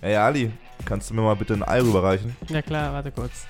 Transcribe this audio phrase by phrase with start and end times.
[0.00, 0.52] Ey Ali,
[0.84, 2.36] kannst du mir mal bitte ein Ei rüberreichen?
[2.48, 3.46] Ja klar, warte kurz.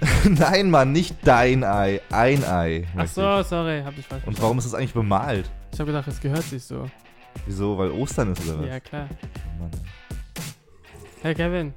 [0.28, 2.86] Nein, Mann, nicht dein Ei, ein Ei.
[2.96, 3.46] Ach so, ich.
[3.46, 5.50] sorry, hab ich falsch Und warum ist das eigentlich bemalt?
[5.72, 6.88] Ich habe gedacht, es gehört sich so.
[7.46, 7.76] Wieso?
[7.76, 8.66] Weil Ostern ist oder was?
[8.68, 9.08] Ja klar.
[9.58, 9.70] Mann.
[11.22, 11.74] Hey Kevin,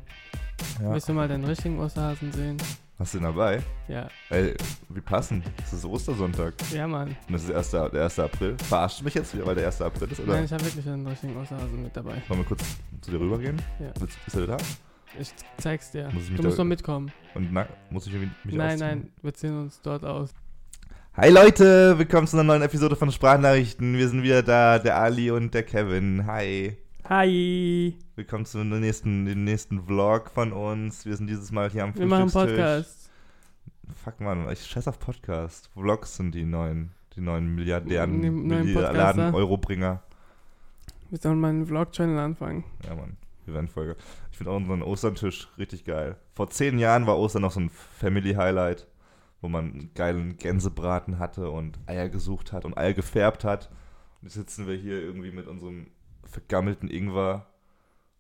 [0.82, 0.92] Ja.
[0.94, 2.58] willst du mal den richtigen Osterhasen sehen?
[3.00, 3.62] Hast du ihn dabei?
[3.88, 4.56] Ja, Ey,
[4.90, 5.46] wie passend.
[5.64, 6.56] Es ist Ostersonntag.
[6.74, 7.10] ja Mann.
[7.28, 7.92] Und das ist der 1.
[7.92, 8.20] der 1.
[8.20, 8.56] April.
[8.68, 9.82] Verarscht mich jetzt wieder, weil der 1.
[9.82, 10.20] April ist?
[10.20, 12.22] Oder Nein, ich habe wirklich einen richtigen Osterhasen mit dabei.
[12.28, 12.64] wollen wir kurz
[13.02, 13.62] zu dir rübergehen?
[13.80, 13.92] Ja.
[14.00, 14.58] Willst- Ist er da?
[15.20, 16.10] Ich zeig's dir.
[16.12, 17.12] Muss ich du musst doch mitkommen.
[17.36, 18.88] Und na, muss ich irgendwie mich nein, ausziehen?
[18.90, 20.32] nein, wir ziehen uns dort aus.
[21.16, 23.96] Hi Leute, willkommen zu einer neuen Episode von Sprachnachrichten.
[23.96, 26.26] Wir sind wieder da, der Ali und der Kevin.
[26.26, 26.78] Hi.
[27.10, 27.98] Hi!
[28.18, 31.06] Willkommen zum nächsten, den nächsten Vlog von uns.
[31.06, 32.30] Wir sind dieses Mal hier am Wir machen.
[32.30, 33.10] Podcast.
[34.04, 35.70] Fuck man, ich scheiß auf Podcast.
[35.74, 39.34] Vlogs sind die neuen, die neuen Milliardären, Die neuen Milliarden.
[39.34, 40.04] Eurobringer.
[41.10, 42.66] Wir sollen meinen Vlog-Channel anfangen.
[42.86, 43.96] Ja man, wir werden Folge.
[44.32, 46.18] Ich finde auch unseren Ostertisch richtig geil.
[46.34, 48.86] Vor zehn Jahren war Ostern noch so ein Family-Highlight,
[49.40, 53.70] wo man einen geilen Gänsebraten hatte und Eier gesucht hat und Eier gefärbt hat.
[54.22, 55.88] Und jetzt sitzen wir hier irgendwie mit unserem
[56.28, 57.46] vergammelten Ingwer,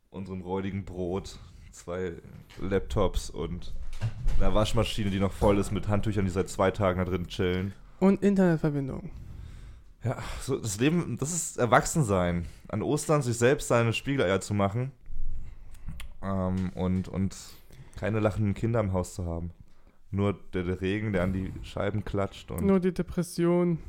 [0.09, 1.39] unserem räudigen Brot,
[1.71, 2.13] zwei
[2.59, 3.73] Laptops und
[4.39, 7.73] einer Waschmaschine, die noch voll ist mit Handtüchern, die seit zwei Tagen da drin chillen.
[7.99, 9.11] Und Internetverbindung.
[10.03, 12.45] Ja, so das Leben, das ist Erwachsensein.
[12.67, 14.91] An Ostern sich selbst seine Spiegeleier zu machen
[16.21, 17.35] ähm, und, und
[17.99, 19.51] keine lachenden Kinder im Haus zu haben.
[20.11, 23.79] Nur der, der Regen, der an die Scheiben klatscht und nur, Nur die Depression.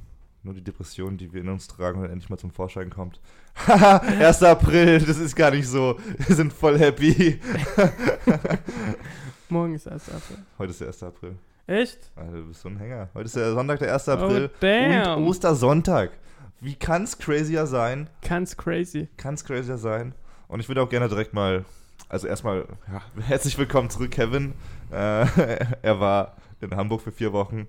[0.45, 3.21] Die Depression, die wir in uns tragen und endlich mal zum Vorschein kommt.
[3.67, 4.43] Haha, 1.
[4.43, 5.99] April, das ist gar nicht so.
[6.27, 7.41] Wir sind voll happy.
[9.49, 10.09] Morgen ist 1.
[10.11, 10.39] April.
[10.59, 11.03] Heute ist der 1.
[11.03, 11.37] April.
[11.67, 11.99] Echt?
[12.17, 13.09] Alter, du bist so ein Hänger.
[13.15, 14.09] Heute ist der Sonntag, der 1.
[14.09, 14.51] April.
[14.53, 15.19] Oh, damn.
[15.19, 16.13] Und Ostersonntag.
[16.61, 18.09] Wie kann's crazier sein?
[18.27, 19.09] Ganz crazy.
[19.17, 20.15] Kann's crazier sein.
[20.49, 21.65] Und ich würde auch gerne direkt mal,
[22.09, 24.55] also erstmal, ja, herzlich willkommen zurück, Kevin.
[24.91, 24.95] Äh,
[25.83, 27.69] er war in Hamburg für vier Wochen.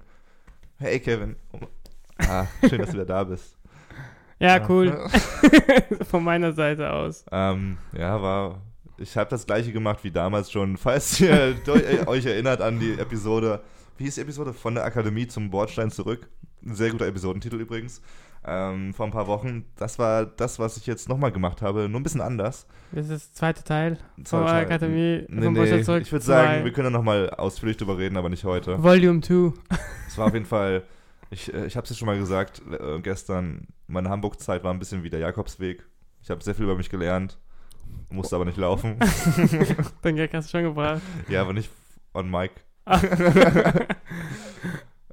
[0.77, 1.35] Hey, Kevin.
[2.27, 3.55] Ah, schön, dass du wieder da bist.
[4.39, 4.97] Ja, cool.
[6.09, 7.25] Von meiner Seite aus.
[7.31, 8.61] Ähm, ja, war.
[8.97, 10.77] Ich habe das gleiche gemacht wie damals schon.
[10.77, 13.61] Falls ihr eu- euch erinnert an die Episode,
[13.97, 14.53] wie hieß die Episode?
[14.53, 16.27] Von der Akademie zum Bordstein zurück.
[16.65, 18.01] Ein sehr guter Episodentitel übrigens.
[18.45, 19.65] Ähm, vor ein paar Wochen.
[19.75, 21.89] Das war das, was ich jetzt nochmal gemacht habe.
[21.89, 22.65] Nur ein bisschen anders.
[22.93, 24.65] Das ist der zweite Teil von der Teil.
[24.65, 25.25] Akademie.
[25.27, 28.29] Nee, vom nee, Bordstein zurück ich würde sagen, wir können nochmal ausführlich drüber reden, aber
[28.29, 28.81] nicht heute.
[28.81, 29.53] Volume 2.
[30.07, 30.83] Es war auf jeden Fall,
[31.29, 34.79] ich, äh, ich habe es ja schon mal gesagt äh, gestern, meine Hamburg-Zeit war ein
[34.79, 35.85] bisschen wie der Jakobsweg.
[36.21, 37.37] Ich habe sehr viel über mich gelernt,
[38.09, 38.97] musste aber nicht laufen.
[40.03, 41.01] Den Gag hast du schon gebracht.
[41.29, 41.69] ja, aber nicht
[42.13, 42.51] on mic.
[42.85, 42.99] Ah.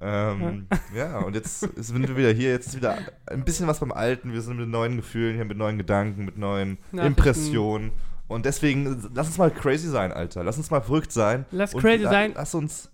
[0.00, 2.50] ähm, ja, und jetzt sind wir wieder hier.
[2.50, 4.32] Jetzt ist wieder ein bisschen was beim Alten.
[4.32, 6.78] Wir sind mit neuen Gefühlen hier, mit neuen Gedanken, mit neuen.
[6.92, 7.92] Impressionen.
[8.28, 10.42] Und deswegen, lass uns mal crazy sein, Alter.
[10.42, 11.44] Lass uns mal verrückt sein.
[11.50, 12.90] Lass Und crazy la- sein Lass uns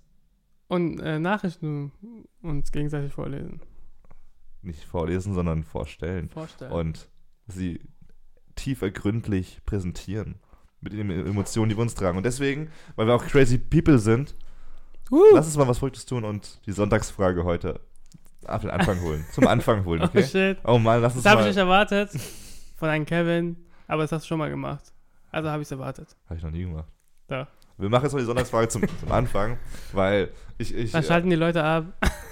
[0.73, 1.93] und äh, Nachrichten
[2.41, 3.61] uns gegenseitig vorlesen.
[4.63, 6.31] nicht vorlesen, sondern vorstellen.
[6.31, 6.73] Vorstellen.
[6.73, 7.11] Und
[7.47, 7.81] sie
[8.55, 10.37] tief ergründlich präsentieren.
[10.81, 12.17] Mit den Emotionen, die wir uns tragen.
[12.17, 14.35] Und deswegen, weil wir auch crazy people sind,
[15.11, 17.81] uh, lass uns mal was Verrücktes tun und die Sonntagsfrage heute
[18.47, 19.27] auf den Anfang holen.
[19.33, 20.25] Zum Anfang holen, oh okay?
[20.25, 20.59] shit.
[20.65, 21.51] Oh Mann, lass uns Das habe ich mal.
[21.51, 22.11] nicht erwartet
[22.77, 23.57] von einem Kevin,
[23.87, 24.91] aber das hast du schon mal gemacht.
[25.31, 26.17] Also habe ich es erwartet.
[26.27, 26.89] Habe ich noch nie gemacht.
[27.27, 27.47] Da.
[27.83, 29.59] Wir machen jetzt mal die Sonntagsfrage zum, zum Anfang,
[29.93, 31.87] weil ich, ich Dann äh, schalten die Leute ab.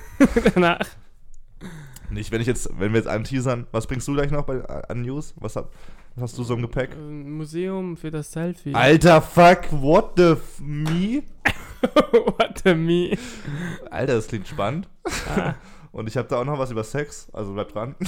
[0.55, 0.79] Danach.
[2.09, 5.03] nicht, wenn ich jetzt, wenn wir jetzt anteasern, was bringst du gleich noch bei, an
[5.03, 5.35] News?
[5.41, 5.73] Was, hab,
[6.15, 6.93] was hast du so im Gepäck?
[6.93, 8.77] Ein Museum für das Selfie.
[8.77, 11.25] Alter, fuck, what the f me?
[12.13, 13.19] What the me?
[13.91, 14.87] Alter, das klingt spannend.
[15.35, 15.55] Ah.
[15.91, 17.97] Und ich habe da auch noch was über Sex, also bleib dran.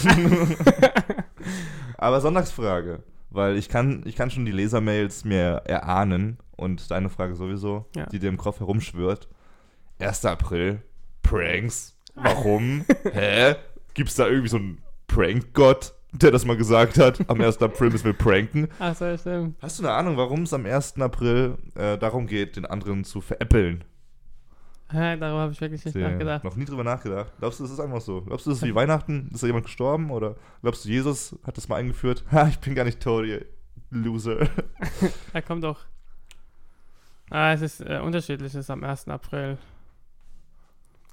[1.96, 7.34] Aber Sonntagsfrage, weil ich kann, ich kann schon die Lesermails mir erahnen und deine Frage
[7.34, 8.06] sowieso, Ja.
[8.06, 9.28] die dir im Kopf herumschwirrt.
[9.98, 10.24] 1.
[10.26, 10.82] April,
[11.22, 12.84] Pranks, warum?
[13.12, 13.56] Hä?
[13.94, 17.28] Gibt's da irgendwie so einen Prank-Gott, der das mal gesagt hat?
[17.28, 17.60] Am 1.
[17.62, 18.68] April müssen wir pranken.
[18.78, 19.56] Ach so, stimmt.
[19.62, 20.98] Hast du eine Ahnung, warum es am 1.
[21.00, 23.84] April äh, darum geht, den anderen zu veräppeln?
[24.92, 26.44] Ja, darüber habe ich wirklich nicht Sehr- nachgedacht.
[26.44, 27.32] Noch nie drüber nachgedacht.
[27.38, 28.20] Glaubst du, es ist einfach so?
[28.22, 29.30] Glaubst du, es ist wie Weihnachten?
[29.32, 30.10] Ist da jemand gestorben?
[30.10, 32.24] Oder glaubst du, Jesus hat das mal eingeführt?
[32.32, 33.46] Ha, ich bin gar nicht tot, ihr
[33.90, 34.48] Loser.
[35.32, 35.80] Er kommt doch.
[37.32, 38.52] Ah, es ist äh, unterschiedlich.
[38.52, 39.08] Es ist am 1.
[39.08, 39.56] April.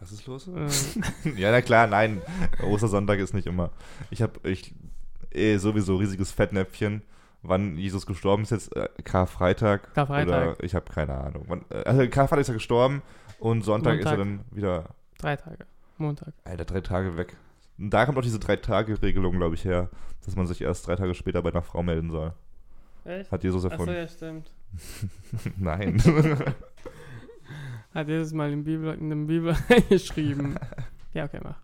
[0.01, 0.47] Was ist los?
[0.47, 0.67] Ähm,
[1.37, 2.21] ja, na klar, nein.
[2.61, 3.69] Ostersonntag ist nicht immer.
[4.09, 4.73] Ich habe ich,
[5.31, 7.03] eh sowieso riesiges Fettnäpfchen.
[7.41, 8.75] Wann Jesus gestorben ist jetzt?
[8.75, 9.93] Äh, Karfreitag?
[9.93, 10.57] Karfreitag.
[10.57, 11.45] Oder ich habe keine Ahnung.
[11.47, 13.01] Wann, äh, also Karfreitag ist er gestorben
[13.39, 14.45] und Sonntag ist er Montag.
[14.49, 15.65] dann wieder, drei Tage.
[15.97, 16.33] Montag.
[16.43, 17.37] Alter, drei Tage weg.
[17.77, 19.89] Und da kommt auch diese Drei-Tage-Regelung, glaube ich, her,
[20.25, 22.33] dass man sich erst drei Tage später bei einer Frau melden soll.
[23.05, 23.31] Echt?
[23.31, 23.95] Hat Jesus Achso, erfunden.
[23.95, 24.51] ja, stimmt.
[25.57, 26.01] Nein.
[27.93, 30.55] Hat Jesus mal in, Bibel, in der Bibel reingeschrieben.
[31.13, 31.57] ja, okay, mach.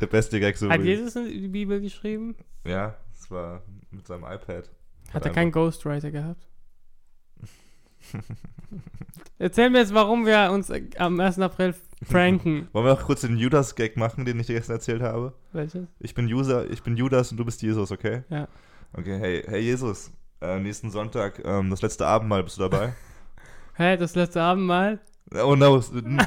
[0.00, 0.68] Der beste Gag so.
[0.68, 2.34] Hat Jesus in die Bibel geschrieben?
[2.66, 4.48] Ja, das war mit seinem iPad.
[4.48, 4.68] Hat
[5.12, 6.46] er einfach- keinen Ghostwriter gehabt?
[9.38, 11.38] Erzähl mir jetzt, warum wir uns äh, am 1.
[11.40, 11.74] April
[12.08, 12.68] pranken.
[12.72, 15.32] Wollen wir noch kurz den Judas-Gag machen, den ich dir gestern erzählt habe?
[15.52, 15.86] Welches?
[16.00, 18.22] Ich bin User, ich bin Judas und du bist Jesus, okay?
[18.28, 18.48] Ja.
[18.92, 22.92] Okay, hey, hey Jesus, äh, nächsten Sonntag, ähm, das letzte Abendmahl, bist du dabei?
[23.76, 25.00] Hä, das letzte Abendmahl?
[25.42, 25.82] Oh no,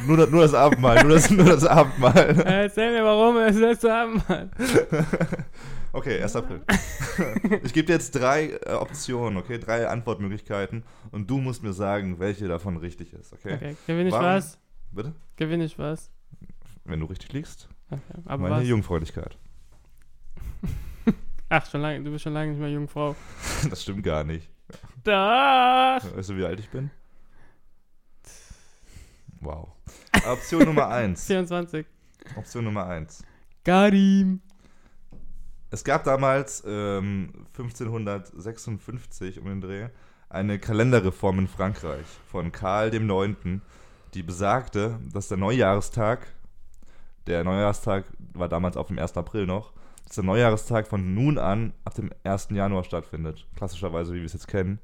[0.05, 2.35] nur, das- nur das Abendmahl, nur das, nur das Abendmahl.
[2.45, 4.49] Äh, erzähl mir, warum das letzte Abendmahl.
[5.93, 6.35] Okay, 1.
[6.35, 6.61] April.
[7.63, 9.57] Ich gebe dir jetzt drei äh, Optionen, okay?
[9.57, 13.55] Drei Antwortmöglichkeiten und du musst mir sagen, welche davon richtig ist, okay?
[13.55, 14.59] Okay, gewinne ich Warum- was?
[14.91, 15.13] Bitte?
[15.37, 16.11] Gewinne ich was?
[16.83, 18.67] Wenn du richtig liegst, Okay, aber meine was?
[18.67, 19.37] Jungfräulichkeit.
[21.49, 23.15] Ach, schon lange, du bist schon lange nicht mehr Jungfrau.
[23.69, 24.49] Das stimmt gar nicht.
[25.03, 25.13] Doch!
[26.15, 26.91] Weißt du, wie alt ich bin?
[29.39, 29.69] Wow.
[30.25, 31.25] Option Nummer eins.
[31.27, 31.85] 24.
[32.35, 33.23] Option Nummer eins.
[33.63, 34.41] Karim.
[35.69, 39.89] Es gab damals ähm, 1556 um den Dreh
[40.29, 43.61] eine Kalenderreform in Frankreich von Karl dem Neunten,
[44.13, 46.27] die besagte, dass der Neujahrestag,
[47.27, 49.15] der Neujahrestag war damals auf dem 1.
[49.17, 49.71] April noch,
[50.07, 52.49] dass der Neujahrestag von nun an ab dem 1.
[52.51, 53.45] Januar stattfindet.
[53.55, 54.79] Klassischerweise, wie wir es jetzt kennen.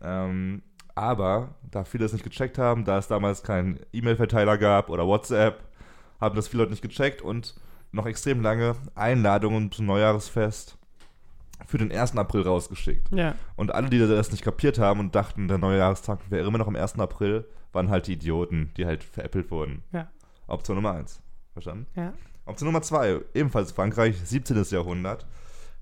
[0.00, 0.62] Ähm,
[0.94, 5.64] aber da viele es nicht gecheckt haben, da es damals keinen E-Mail-Verteiler gab oder WhatsApp,
[6.20, 7.56] haben das viele Leute nicht gecheckt und
[7.90, 10.78] noch extrem lange Einladungen zum Neujahresfest
[11.66, 12.16] für den 1.
[12.16, 13.10] April rausgeschickt.
[13.10, 16.68] Ja, Und alle, die das nicht kapiert haben und dachten, der Neujahrestag wäre immer noch
[16.68, 17.00] am 1.
[17.00, 19.82] April, waren halt die Idioten, die halt veräppelt wurden.
[19.90, 20.08] Ja.
[20.46, 21.20] Option Nummer 1.
[21.52, 21.86] Verstanden?
[21.96, 22.12] ja.
[22.46, 24.62] Option Nummer 2, ebenfalls Frankreich, 17.
[24.70, 25.26] Jahrhundert.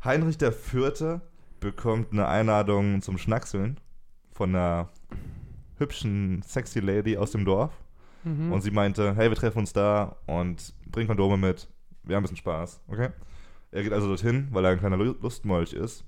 [0.05, 1.21] Heinrich IV.
[1.61, 3.79] bekommt eine Einladung zum Schnackseln
[4.33, 4.89] von einer
[5.79, 7.73] hübschen, sexy Lady aus dem Dorf.
[8.25, 8.53] Mhm.
[8.53, 11.69] Und sie meinte, hey, wir treffen uns da und bring Kondome mit.
[12.05, 13.11] Wir haben ein bisschen Spaß, okay?
[13.73, 16.05] Er geht also dorthin, weil er ein kleiner Lu- Lustmolch ist.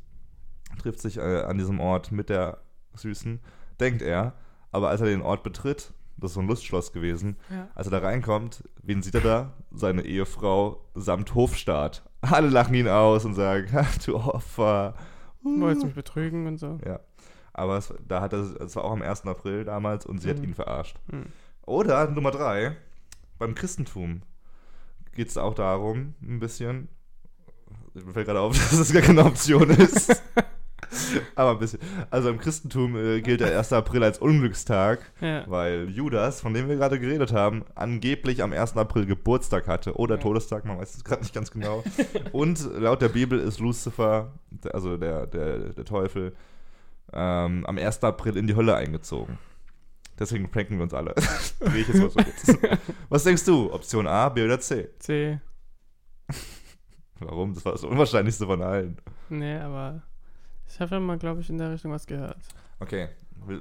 [0.80, 2.58] Trifft sich äh, an diesem Ort mit der
[2.94, 3.40] Süßen,
[3.80, 4.34] denkt er.
[4.70, 5.92] Aber als er den Ort betritt,
[6.24, 7.68] das ist so ein Lustschloss gewesen, ja.
[7.74, 9.52] als er da reinkommt, wen sieht er da?
[9.72, 12.02] Seine Ehefrau samt Hofstaat.
[12.22, 13.68] Alle lachen ihn aus und sagen,
[14.06, 14.94] du Opfer.
[15.42, 16.78] Wolltest du mich betrügen und so.
[16.86, 17.00] Ja.
[17.52, 19.26] Aber es, da hat er, es war auch am 1.
[19.26, 20.44] April damals und sie hat Mhm.
[20.44, 20.96] ihn verarscht.
[21.12, 21.26] Mhm.
[21.66, 22.76] Oder Nummer drei,
[23.38, 24.22] beim Christentum
[25.14, 26.88] geht es auch darum, ein bisschen.
[27.94, 30.22] Mir fällt gerade auf, dass das gar keine Option ist.
[31.34, 31.80] Aber ein bisschen.
[32.10, 33.72] Also im Christentum äh, gilt der 1.
[33.72, 35.44] April als Unglückstag, Ja.
[35.48, 38.76] weil Judas, von dem wir gerade geredet haben, angeblich am 1.
[38.76, 39.94] April Geburtstag hatte.
[39.96, 40.20] Oder Ja.
[40.22, 41.82] Todestag, man weiß es gerade nicht ganz genau.
[42.32, 44.32] Und laut der Bibel ist Lucifer,
[44.72, 46.34] also der, der, der Teufel,
[47.12, 48.02] ähm, am 1.
[48.04, 49.38] April in die Hölle eingezogen.
[50.18, 51.12] Deswegen pranken wir uns alle.
[51.60, 52.58] Dreh ich jetzt mal so kurz.
[53.08, 53.72] Was denkst du?
[53.72, 54.88] Option A, B oder C?
[55.00, 55.40] C.
[57.20, 57.54] Warum?
[57.54, 58.98] Das war das Unwahrscheinlichste von allen.
[59.28, 60.02] Nee, aber
[60.68, 62.38] ich habe schon mal, glaube ich, in der Richtung was gehört.
[62.80, 63.08] Okay,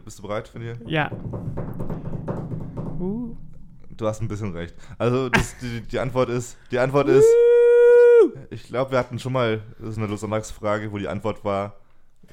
[0.04, 0.74] bist du bereit für die?
[0.86, 1.12] Ja.
[3.00, 3.36] Uh.
[3.96, 4.76] Du hast ein bisschen recht.
[4.98, 7.28] Also das, die, die Antwort ist, die Antwort ist,
[8.50, 11.76] ich glaube, wir hatten schon mal, das ist eine Sonntagsfrage, wo die Antwort war,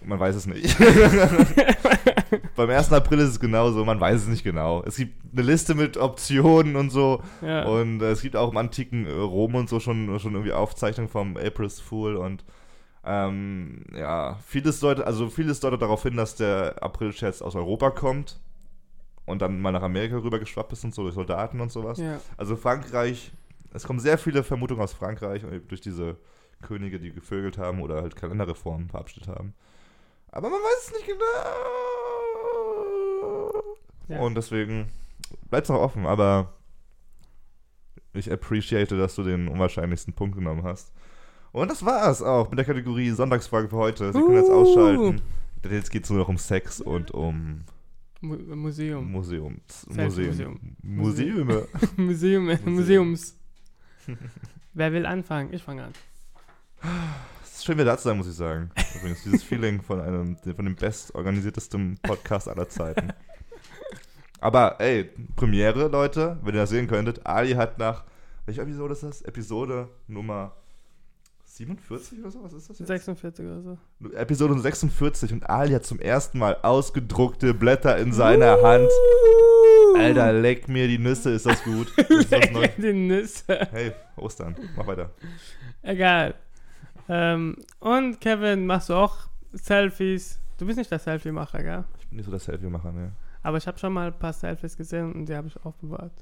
[0.03, 0.77] man weiß es nicht.
[2.57, 2.93] Beim 1.
[2.93, 4.83] April ist es genauso, man weiß es nicht genau.
[4.85, 7.23] Es gibt eine Liste mit Optionen und so.
[7.43, 7.65] Ja.
[7.65, 11.11] Und äh, es gibt auch im antiken äh, Rom und so schon, schon irgendwie Aufzeichnungen
[11.11, 12.45] vom April's Fool und
[13.04, 18.40] ähm, ja, vieles deutet, also vieles deutet darauf hin, dass der April-Scherz aus Europa kommt
[19.25, 21.99] und dann mal nach Amerika rüber geschwappt ist und so durch Soldaten und sowas.
[21.99, 22.21] ja.
[22.37, 23.33] Also Frankreich,
[23.73, 26.16] es kommen sehr viele Vermutungen aus Frankreich äh, durch diese
[26.62, 29.54] Könige, die gevögelt haben oder halt Kalenderreformen verabschiedet haben.
[30.30, 31.21] Aber man weiß es nicht genau.
[34.09, 34.21] Ja.
[34.21, 34.90] Und deswegen
[35.49, 36.52] bleibt es noch offen, aber
[38.12, 40.92] ich appreciate, dass du den unwahrscheinlichsten Punkt genommen hast.
[41.52, 44.12] Und das war's auch mit der Kategorie Sonntagsfrage für heute.
[44.12, 44.52] Sie können jetzt Uh.
[44.54, 45.23] ausschalten.
[45.64, 47.62] Denn jetzt geht es nur noch um Sex und um
[48.21, 49.11] Mu Museum.
[49.11, 49.83] Museums.
[49.88, 50.59] Selbstmuseum.
[50.83, 51.37] Museum.
[51.47, 51.69] Museume.
[51.97, 52.59] Museum.
[52.64, 53.37] Museums.
[54.75, 55.52] Wer will anfangen?
[55.52, 55.92] Ich fange an.
[57.42, 58.71] Es ist schön, wieder da zu sein, muss ich sagen.
[58.97, 63.12] Übrigens, dieses Feeling von einem, von dem bestorganisiertesten Podcast aller Zeiten.
[64.40, 68.04] Aber, ey, Premiere, Leute, wenn ihr das sehen könntet, Ali hat nach,
[68.47, 69.23] welche Episode ist das?
[69.23, 70.52] Episode Nummer
[71.61, 72.43] 47 oder so?
[72.43, 72.88] Was ist das jetzt?
[72.88, 73.79] 46 oder so.
[74.14, 78.88] Episode 46 und Ali hat zum ersten Mal ausgedruckte Blätter in seiner Hand.
[79.95, 81.88] Alter, leck mir die Nüsse, ist das gut.
[82.09, 82.67] Ist das neu.
[82.79, 83.69] Die Nüsse.
[83.71, 85.11] Hey, Ostern, mach weiter.
[85.83, 86.35] Egal.
[87.09, 90.40] Ähm, und Kevin, machst du auch Selfies?
[90.57, 91.85] Du bist nicht der Selfie-Macher, gell?
[91.99, 93.12] Ich bin nicht so der Selfie-Macher, ne.
[93.43, 96.12] Aber ich habe schon mal ein paar Selfies gesehen und die habe ich aufbewahrt.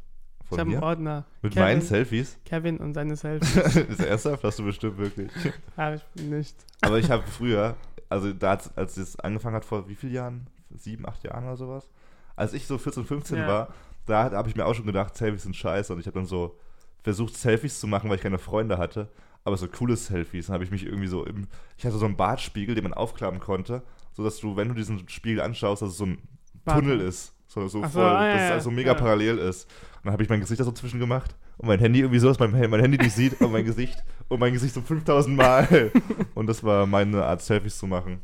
[0.50, 0.82] Ich Von habe einen?
[0.82, 1.24] Ordner.
[1.42, 1.62] Mit Kevin.
[1.68, 2.38] meinen Selfies?
[2.44, 3.76] Kevin und seine Selfies.
[3.76, 4.42] ist ernsthaft?
[4.44, 5.30] Hast du bestimmt wirklich.
[5.76, 6.56] habe ich nicht.
[6.80, 7.76] Aber ich habe früher,
[8.08, 10.46] also da, als es angefangen hat, vor wie vielen Jahren?
[10.74, 11.88] Sieben, acht Jahren oder sowas?
[12.36, 13.48] Als ich so 14, 15 Ja.
[13.48, 13.74] war,
[14.06, 15.92] da habe ich mir auch schon gedacht, Selfies sind scheiße.
[15.92, 16.58] Und ich habe dann so
[17.02, 19.08] versucht, Selfies zu machen, weil ich keine Freunde hatte.
[19.44, 20.46] Aber so coole Selfies.
[20.46, 21.46] Dann habe ich mich irgendwie so im.
[21.76, 25.40] Ich hatte so einen Bartspiegel, den man aufklappen konnte, sodass du, wenn du diesen Spiegel
[25.40, 26.18] anschaust, dass es so ein
[26.64, 27.34] Bart- Tunnel ist.
[27.46, 28.94] So, so so, voll, ah, ja, dass es also mega ja.
[28.98, 29.70] parallel ist.
[29.98, 32.28] Und dann habe ich mein Gesicht da so zwischen gemacht und mein Handy irgendwie so,
[32.28, 35.90] dass mein, mein Handy nicht sieht und mein Gesicht und mein Gesicht so 5000 Mal.
[36.34, 38.20] und das war meine Art, Selfies zu machen.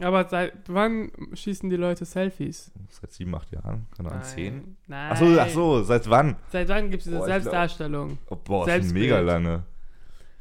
[0.00, 2.70] Aber seit wann schießen die Leute Selfies?
[2.88, 4.76] Seit sieben, acht Jahren, keine Ahnung, zehn.
[4.86, 5.10] Nein.
[5.12, 6.36] Ach so, ach so, seit wann?
[6.52, 8.18] Seit wann gibt es diese Boah, ich glaub- Selbstdarstellung?
[8.30, 9.64] Oh, boah, das ist mega lange.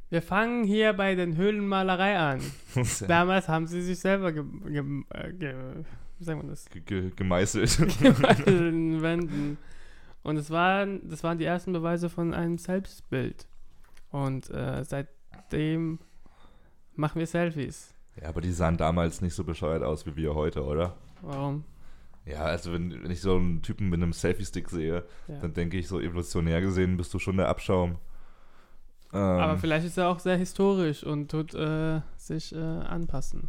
[0.09, 2.39] Wir fangen hier bei den Höhlenmalerei an.
[3.07, 5.53] Damals haben sie sich selber ge, ge, äh, ge,
[6.19, 6.65] wie sagt man das?
[6.69, 7.79] Ge- ge- gemeißelt.
[8.47, 9.57] Den Wänden.
[10.27, 13.47] Und es waren, das waren die ersten Beweise von einem Selbstbild.
[14.11, 15.99] Und äh, seitdem
[16.95, 17.93] machen wir Selfies.
[18.21, 20.95] ja, aber die sahen damals nicht so bescheuert aus wie wir heute, oder?
[21.21, 21.63] Warum?
[22.25, 25.39] Ja, also wenn, wenn ich so einen Typen mit einem Selfie-Stick sehe, Ja.
[25.39, 27.95] dann denke ich so evolutionär gesehen bist du schon der Abschaum.
[29.13, 33.47] Ähm, Aber vielleicht ist er auch sehr historisch und tut äh, sich äh, anpassen.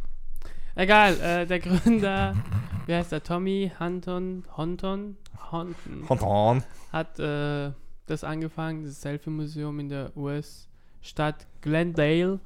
[0.79, 2.37] Egal, äh, der Gründer,
[2.85, 5.17] wie heißt der, Tommy Hunton, Honton,
[5.51, 6.63] Honton, Honton.
[6.93, 7.73] hat äh,
[8.05, 12.39] das angefangen, das Selfie-Museum in der US-Stadt Glendale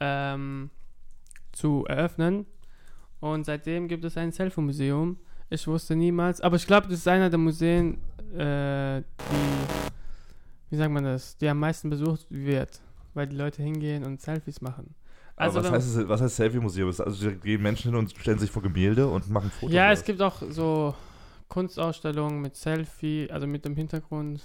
[0.00, 0.70] ähm,
[1.52, 2.46] zu eröffnen.
[3.20, 5.16] Und seitdem gibt es ein Selfie-Museum.
[5.48, 7.98] Ich wusste niemals, aber ich glaube, das ist einer der Museen,
[8.32, 12.80] äh, die, wie sagt man das, die am meisten besucht wird,
[13.14, 14.96] weil die Leute hingehen und Selfies machen.
[15.36, 16.88] Aber was heißt, es, was heißt Selfie-Museum?
[16.88, 19.74] Also da gehen Menschen hin und stellen sich vor Gemälde und machen Fotos.
[19.74, 20.94] Ja, es gibt auch so
[21.48, 24.42] Kunstausstellungen mit Selfie, also mit dem Hintergrund.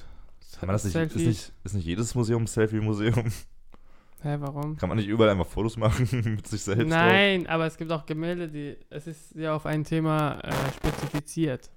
[0.59, 3.25] Kann man das nicht, ist, nicht, ist nicht jedes Museum ein Selfie-Museum?
[4.21, 4.75] Hä, warum?
[4.77, 6.81] Kann man nicht überall einfach Fotos machen mit sich selbst?
[6.81, 6.89] drauf?
[6.89, 8.75] Nein, aber es gibt auch Gemälde, die.
[8.89, 11.69] Es ist ja auf ein Thema äh, spezifiziert.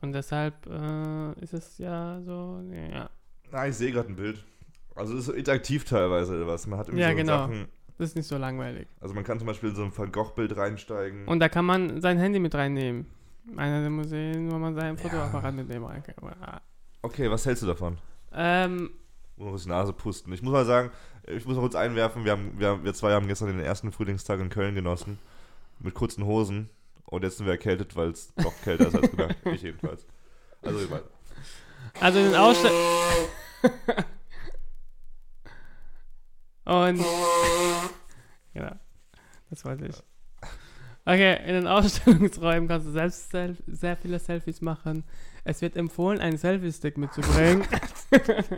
[0.00, 2.62] Und deshalb äh, ist es ja so.
[2.92, 3.10] Ja,
[3.52, 4.44] Ah, ich sehe gerade ein Bild.
[4.94, 6.66] Also das ist so interaktiv teilweise oder was.
[6.66, 7.38] Man hat irgendwie Ja, so genau.
[7.38, 7.68] Sachen.
[8.00, 8.88] Das ist nicht so langweilig.
[9.00, 11.26] Also man kann zum Beispiel in so ein Van Gogh-Bild reinsteigen.
[11.28, 13.06] Und da kann man sein Handy mit reinnehmen.
[13.56, 15.02] Einer der Museen, wo man sein Ja.
[15.02, 16.60] Fotoapparat mitnehmen kann.
[17.02, 17.98] Okay, was hältst du davon?
[18.32, 18.90] Ähm,
[19.36, 20.32] Muss die Nase pusten.
[20.32, 20.90] Ich muss mal sagen,
[21.26, 23.92] ich muss noch kurz einwerfen, wir, haben, wir, haben, wir zwei haben gestern den ersten
[23.92, 25.18] Frühlingstag in Köln genossen.
[25.78, 26.70] Mit kurzen Hosen.
[27.04, 29.36] Und jetzt sind wir erkältet, weil es doch kälter ist als gedacht.
[29.44, 30.06] ich jedenfalls.
[30.62, 31.08] Also weiter.
[32.00, 32.82] also in den Ausstellungen.
[36.70, 37.04] Und.
[38.52, 38.72] Genau.
[39.48, 39.94] Das wollte ich.
[41.04, 45.04] Okay, in den Ausstellungsräumen kannst du selbst sel sehr viele Selfies machen.
[45.44, 47.62] Es wird empfohlen, einen Selfie-Stick mitzubringen.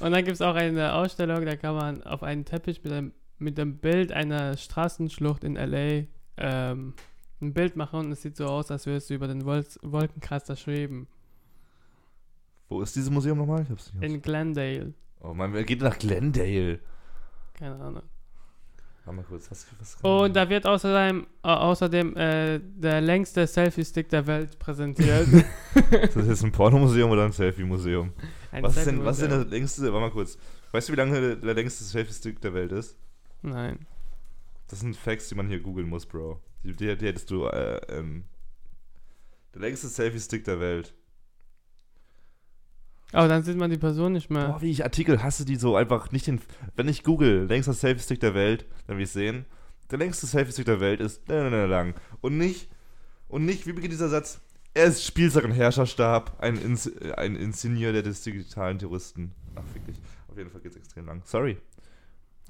[0.00, 3.12] Und dann gibt es auch eine Ausstellung, da kann man auf einen Teppich mit einem,
[3.38, 6.06] mit dem Bild einer Straßenschlucht in L.A.
[6.36, 6.92] Ähm,
[7.40, 10.56] ein Bild machen und es sieht so aus, als würdest du über den Wol Wolkenkratzer
[10.56, 11.08] schweben.
[12.68, 13.62] Wo ist dieses Museum nochmal?
[13.62, 14.04] Ich hab's nicht.
[14.04, 14.92] In Glendale.
[15.26, 16.80] Oh Mann, wer geht nach Glendale?
[17.54, 18.02] Keine Ahnung.
[19.04, 24.08] Warte mal kurz, was, was Und da wird außerdem, äh, außerdem äh, der längste Selfie-Stick
[24.10, 25.26] der Welt präsentiert.
[26.02, 28.12] Ist das jetzt ein Pornomuseum oder ein Selfie-Museum?
[28.52, 30.38] Ein Was ist, denn, was ist denn der längste, warte mal kurz.
[30.72, 32.96] Weißt du, wie lange der, der längste Selfie-Stick der Welt ist?
[33.42, 33.86] Nein.
[34.68, 36.40] Das sind Facts, die man hier googeln muss, Bro.
[36.62, 38.24] Die, die, die hättest du, äh, ähm,
[39.54, 40.94] der längste Selfie-Stick der Welt.
[43.14, 44.48] Aber dann sieht man die Person nicht mehr.
[44.48, 46.40] Boah, wie ich Artikel hasse, die so einfach nicht den,
[46.76, 49.44] wenn ich google, längster Selfie-Stick der Welt, dann will ich sehen,
[49.90, 51.94] der längste Selfie-Stick der Welt ist lang.
[52.20, 52.68] Und nicht,
[53.28, 54.40] und nicht, wie beginnt dieser Satz?
[54.74, 59.32] Er ist Spielsachen Herrscherstab, ein, Ins ein Insignier der des digitalen Terroristen.
[59.54, 60.00] Ach, fick dich.
[60.28, 61.22] Auf jeden Fall geht's extrem lang.
[61.24, 61.56] Sorry.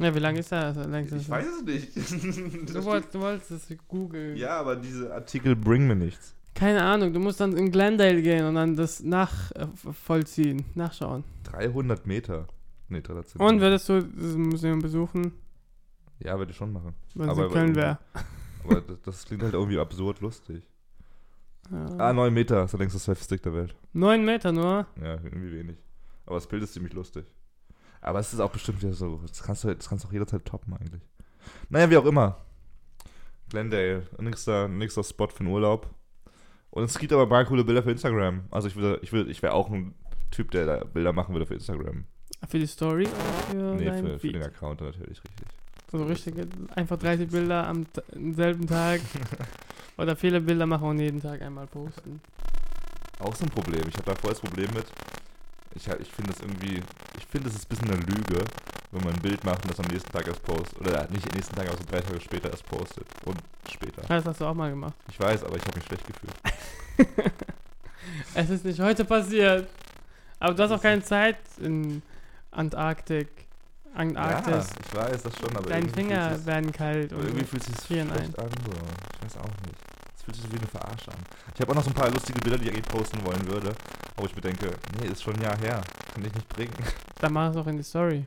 [0.01, 0.75] Ja, wie lange ist das?
[0.75, 2.69] der längste Ich weiß es nicht.
[2.69, 4.37] Du, Das wolltest, du wolltest es googeln.
[4.37, 6.35] Ja, aber diese Artikel bringen mir nichts.
[6.55, 11.25] Keine Ahnung, du musst dann in Glendale gehen und dann das nachvollziehen, nachschauen.
[11.45, 12.47] 300 Meter.
[12.89, 13.41] Nee, 310.
[13.41, 15.33] Und würdest du das Museum besuchen,
[16.21, 16.95] Ja, würde ich schon machen.
[17.15, 17.99] wenn Aber- in Köln wäre?
[18.65, 20.63] Aber das, das klingt halt irgendwie absurd lustig.
[21.73, 22.13] Ah, Ja.
[22.13, 23.75] 9 Meter ist der längste Selfie-Stick der Welt.
[23.93, 24.87] Neun Meter nur?
[25.03, 25.77] Ja, irgendwie wenig.
[26.27, 27.25] Aber das Bild ist ziemlich lustig.
[28.01, 30.45] Aber es ist auch bestimmt wieder so, das kannst du, das kannst du auch jederzeit
[30.45, 31.03] toppen eigentlich.
[31.69, 32.37] Naja, wie auch immer.
[33.49, 35.89] Glendale, nächster, nächster Spot für den Urlaub.
[36.75, 38.47] Und es gibt aber mal coole Bilder für Instagram.
[38.51, 39.95] Also ich würde, ich würde, ich wäre auch ein
[40.33, 42.05] Typ, der da Bilder machen würde für Instagram.
[42.49, 45.47] Für die Story oder für Nee, für, für den Account natürlich, richtig.
[45.93, 46.35] So richtig,
[46.75, 47.87] einfach 30 Bilder am
[48.35, 49.01] selben Tag.
[49.99, 52.21] oder viele Bilder machen und jeden Tag einmal posten.
[53.21, 53.83] Auch so ein Problem.
[53.89, 54.87] Ich habe da voll das Problem mit.
[55.75, 56.83] Ich, ich finde das irgendwie,
[57.19, 58.45] ich finde, es ist ein bisschen eine Lüge,
[58.93, 60.81] wenn man ein Bild macht und das am nächsten Tag erst postet.
[60.81, 63.07] Oder nicht am nächsten Tag, aber so drei Tage später erst postet.
[63.25, 63.39] Und
[63.71, 64.03] später.
[64.09, 64.95] Das hast du auch mal gemacht.
[65.11, 67.33] Ich weiß, aber ich habe mich schlecht gefühlt.
[68.35, 69.69] Es ist nicht heute passiert.
[70.39, 72.03] Aber du hast auch keine Zeit in
[72.51, 73.29] Antarktik.
[73.95, 74.71] Ja, Antarktis.
[74.87, 77.13] ich weiß das schon, aber Deine Finger werden kalt.
[77.13, 78.51] Und irgendwie fühlt sich frieren schlecht an.
[78.65, 78.73] So.
[78.73, 79.94] Ich weiß auch nicht.
[80.25, 81.19] Fühlt sich so wie eine Verarsche an.
[81.55, 83.75] Ich habe auch noch so ein paar lustige Bilder, die ich eigentlich posten wollen würde.
[84.17, 85.83] Wo ich mir denke, nee, ist schon ein Jahr her.
[86.15, 86.73] Kann ich nicht bringen.
[87.21, 88.25] dann mach es auch in die Story.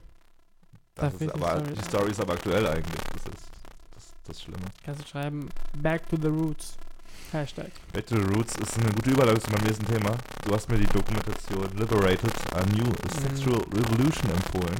[0.96, 1.84] Das ist ich die aber Story die?
[1.84, 3.01] Story ist aber aktuell eigentlich.
[3.13, 3.48] Das ist
[3.96, 4.66] das, das Schlimme.
[4.84, 6.77] Kannst du schreiben, back to the roots.
[7.32, 7.72] Hashtag.
[7.92, 10.12] Back to the Roots ist eine gute Überleitung zu meinem nächsten Thema.
[10.46, 12.89] Du hast mir die Dokumentation Liberated, a New
[13.22, 14.77] Sexual Revolution empfohlen.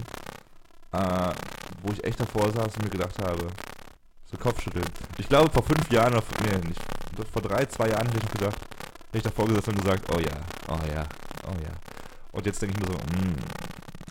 [0.94, 1.34] Äh,
[1.84, 3.48] wo ich echt davor saß und mir gedacht habe,
[4.32, 4.86] so Kopfschütteln.
[5.18, 6.80] Ich glaube vor fünf Jahren, oder vor- nee, nicht,
[7.26, 8.58] vor drei, zwei Jahren hätte ich gedacht,
[9.08, 10.38] hätte ich davor gesessen und gesagt, oh ja,
[10.70, 11.04] oh ja,
[11.48, 11.72] oh ja.
[12.32, 13.36] Und jetzt denke ich mir so, mm,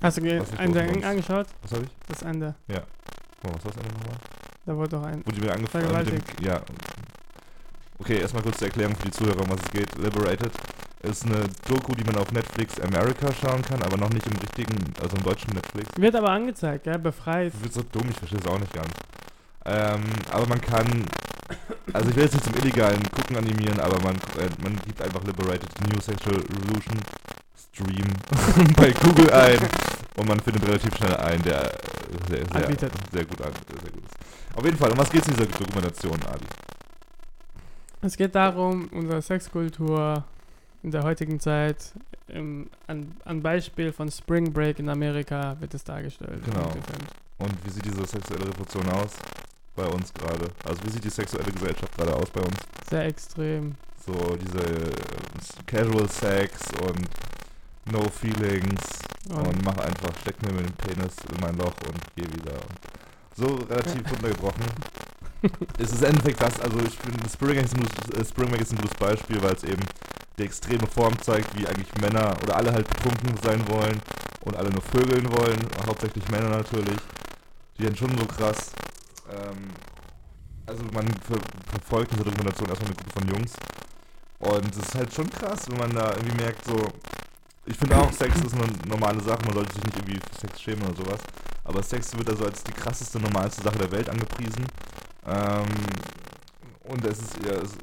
[0.02, 1.04] Hast du Ding muss.
[1.04, 1.46] angeschaut?
[1.62, 1.90] was habe ich?
[2.08, 2.54] Das Ende.
[2.68, 4.18] Oh, was war das andere nochmal?
[4.64, 5.22] Da wurde doch ein.
[5.24, 6.60] Die mir angefangen mit dem, Ja.
[7.98, 9.96] Okay, erstmal kurz zur Erklärung für die Zuhörer, um was es geht.
[9.96, 10.52] Liberated
[11.02, 14.76] ist eine Doku, die man auf Netflix America schauen kann, aber noch nicht im richtigen,
[15.00, 15.88] also im deutschen Netflix.
[15.96, 16.98] Wird aber angezeigt, gell?
[16.98, 17.52] Befreit.
[17.54, 18.88] Das wird so dumm, ich verstehe es auch nicht ganz.
[19.64, 21.06] Ähm, aber man kann,
[21.92, 25.22] also ich will jetzt nicht zum illegalen Gucken animieren, aber man, äh, man gibt einfach
[25.24, 26.98] Liberated New Sexual Revolution
[27.56, 28.06] Stream
[28.76, 29.58] bei Google ein
[30.16, 31.76] und man findet relativ schnell einen, der äh,
[32.28, 32.92] sehr, sehr, Anbietet.
[33.12, 34.56] sehr gut, an, sehr gut ist.
[34.56, 36.46] Auf jeden Fall, um was geht es in dieser Dokumentation, Adi?
[38.02, 40.24] Es geht darum, unsere Sexkultur
[40.82, 41.92] in der heutigen Zeit,
[42.28, 46.42] im, an, an Beispiel von Spring Break in Amerika wird es dargestellt.
[46.44, 46.72] Genau.
[47.38, 49.12] Und wie sieht diese sexuelle Revolution aus
[49.76, 50.50] bei uns gerade?
[50.64, 52.56] Also wie sieht die sexuelle Gesellschaft gerade aus bei uns?
[52.88, 53.74] Sehr extrem.
[54.04, 54.90] So diese äh,
[55.66, 57.08] Casual Sex und
[57.92, 58.82] No Feelings
[59.28, 62.58] und, Und, mach einfach, steck mir mit dem Penis in mein Loch und geh wieder.
[63.34, 64.62] So relativ runtergebrochen.
[65.78, 68.96] es ist im Endeffekt das, also ich finde Spring äh, Spring Break ist ein gutes
[68.96, 69.82] Beispiel, weil es eben
[70.38, 74.00] die extreme Form zeigt, wie eigentlich Männer oder alle halt betrunken sein wollen
[74.44, 76.98] und alle nur vögeln wollen, hauptsächlich Männer natürlich.
[77.78, 78.72] Die dann schon so krass.
[79.36, 79.70] Ähm,
[80.66, 81.38] also man ver
[81.70, 83.52] verfolgt diese Dokumentation erstmal Gruppe von Jungs.
[84.38, 86.76] Und es ist halt schon krass, wenn man da irgendwie merkt, so.
[87.68, 90.60] Ich finde auch, Sex ist eine normale Sache, man sollte sich nicht irgendwie für Sex
[90.60, 91.20] schämen oder sowas.
[91.64, 94.64] Aber Sex wird also als die krasseste, normalste Sache der Welt angepriesen.
[95.26, 95.66] Ähm,
[96.84, 97.76] und es ist, ja, es,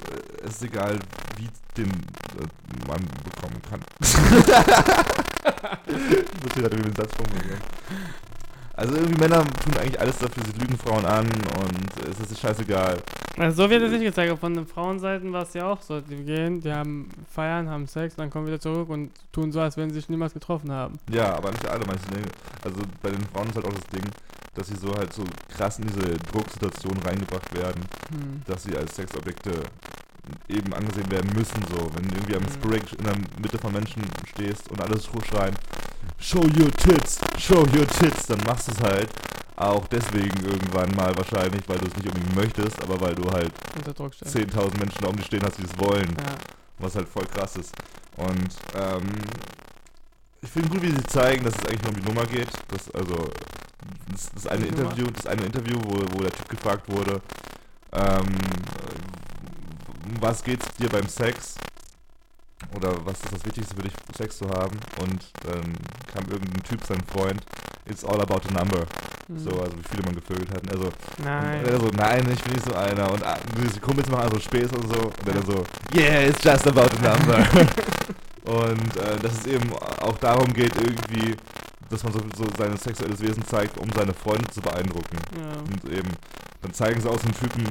[0.46, 0.98] es ist egal,
[1.36, 3.82] wie den äh, man bekommen kann.
[4.02, 4.18] so
[6.50, 7.62] steht halt irgendwie den Satz formuliert.
[8.76, 12.98] Also irgendwie Männer tun eigentlich alles dafür, sie lügen Frauen an und es ist scheißegal.
[13.38, 16.02] also so wird es nicht gezeigt, aber von den Frauenseiten war es ja auch so.
[16.02, 19.78] Die gehen, die haben feiern, haben Sex, dann kommen wieder zurück und tun so, als
[19.78, 20.96] wenn sie sich niemals getroffen haben.
[21.12, 22.26] Ja, aber nicht alle, manche Dinge.
[22.64, 24.10] Also bei den Frauen ist halt auch das Ding,
[24.56, 25.24] dass sie so halt so
[25.56, 27.82] krass in diese Drucksituation reingebracht werden,
[28.12, 28.42] Hm.
[28.48, 29.52] dass sie als Sexobjekte
[30.48, 31.90] eben angesehen werden müssen, so.
[31.96, 32.50] Wenn du irgendwie am Mhm.
[32.52, 35.56] Spring in der Mitte von Menschen stehst und alles schreien,
[36.20, 39.10] show your tits, show your tits, dann machst du es halt.
[39.56, 43.52] Auch deswegen irgendwann mal wahrscheinlich, weil du es nicht unbedingt möchtest, aber weil du halt
[43.76, 44.50] Unter Druck stellen.
[44.50, 46.34] 10.000 Menschen da um dich stehen hast, die es wollen Ja.
[46.80, 47.72] was halt voll krass ist.
[48.18, 49.04] Und ähm,
[50.42, 52.50] ich finde gut, wie sie zeigen, dass es eigentlich nur um die Nummer geht.
[52.70, 53.30] Das, also,
[54.12, 54.66] das, das eine?
[54.66, 57.22] Interview, das eine Interview, wo, wo der Typ gefragt wurde,
[57.94, 58.26] ähm,
[60.20, 61.56] was geht's dir beim Sex?
[62.76, 64.78] Oder was ist das Wichtigste für dich, Sex zu haben?
[65.02, 65.74] Und dann
[66.14, 67.42] kam irgendein Typ, sein Freund,
[67.86, 68.86] it's all about the number.
[69.28, 69.40] Hm.
[69.40, 70.62] So, also wie viele man gevögelt hat.
[70.62, 70.92] Und er so,
[71.24, 71.60] Nein.
[71.60, 73.12] und er so, nein, ich bin nicht so einer.
[73.12, 75.00] Und ah, die Kumpels machen also Späß und so.
[75.02, 75.64] Und er dann so,
[75.96, 77.38] yeah, it's just about a number.
[78.46, 81.36] und äh, dass es eben auch darum geht, irgendwie,
[81.90, 85.18] dass man so, so sein sexuelles Wesen zeigt, um seine Freunde zu beeindrucken.
[85.38, 85.60] Ja.
[85.60, 86.10] Und eben,
[86.62, 87.68] dann zeigen sie aus einem Typen,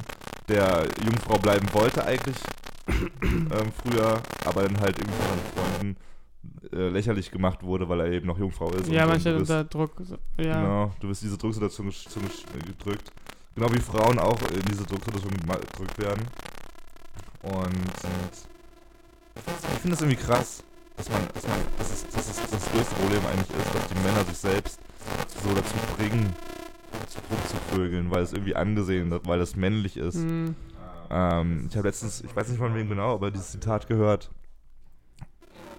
[0.49, 2.37] der Jungfrau bleiben wollte eigentlich
[3.23, 5.97] ähm, früher, aber dann halt irgendwie von seinen Freunden
[6.75, 8.89] äh, lächerlich gemacht wurde, weil er eben noch Jungfrau ist.
[8.89, 9.93] Ja, und man steht unter Druck.
[10.39, 10.61] Ja.
[10.61, 13.13] Genau, du wirst diese Drucksituation gesch- gedrückt.
[13.55, 16.25] Genau wie Frauen auch in diese Drucksituation gedrückt werden.
[17.43, 17.75] Und,
[19.35, 20.63] ich finde das irgendwie krass,
[20.97, 23.95] dass man, dass man, dass es, dass es das größte Problem eigentlich ist, dass die
[24.07, 24.79] Männer sich selbst
[25.43, 26.33] so dazu bringen,
[27.31, 30.17] rumzuvögeln, weil es irgendwie angesehen wird, weil es männlich ist.
[30.17, 30.55] Hm.
[31.11, 34.31] Ähm, ich habe letztens, ich weiß nicht von wem genau, aber dieses Zitat gehört,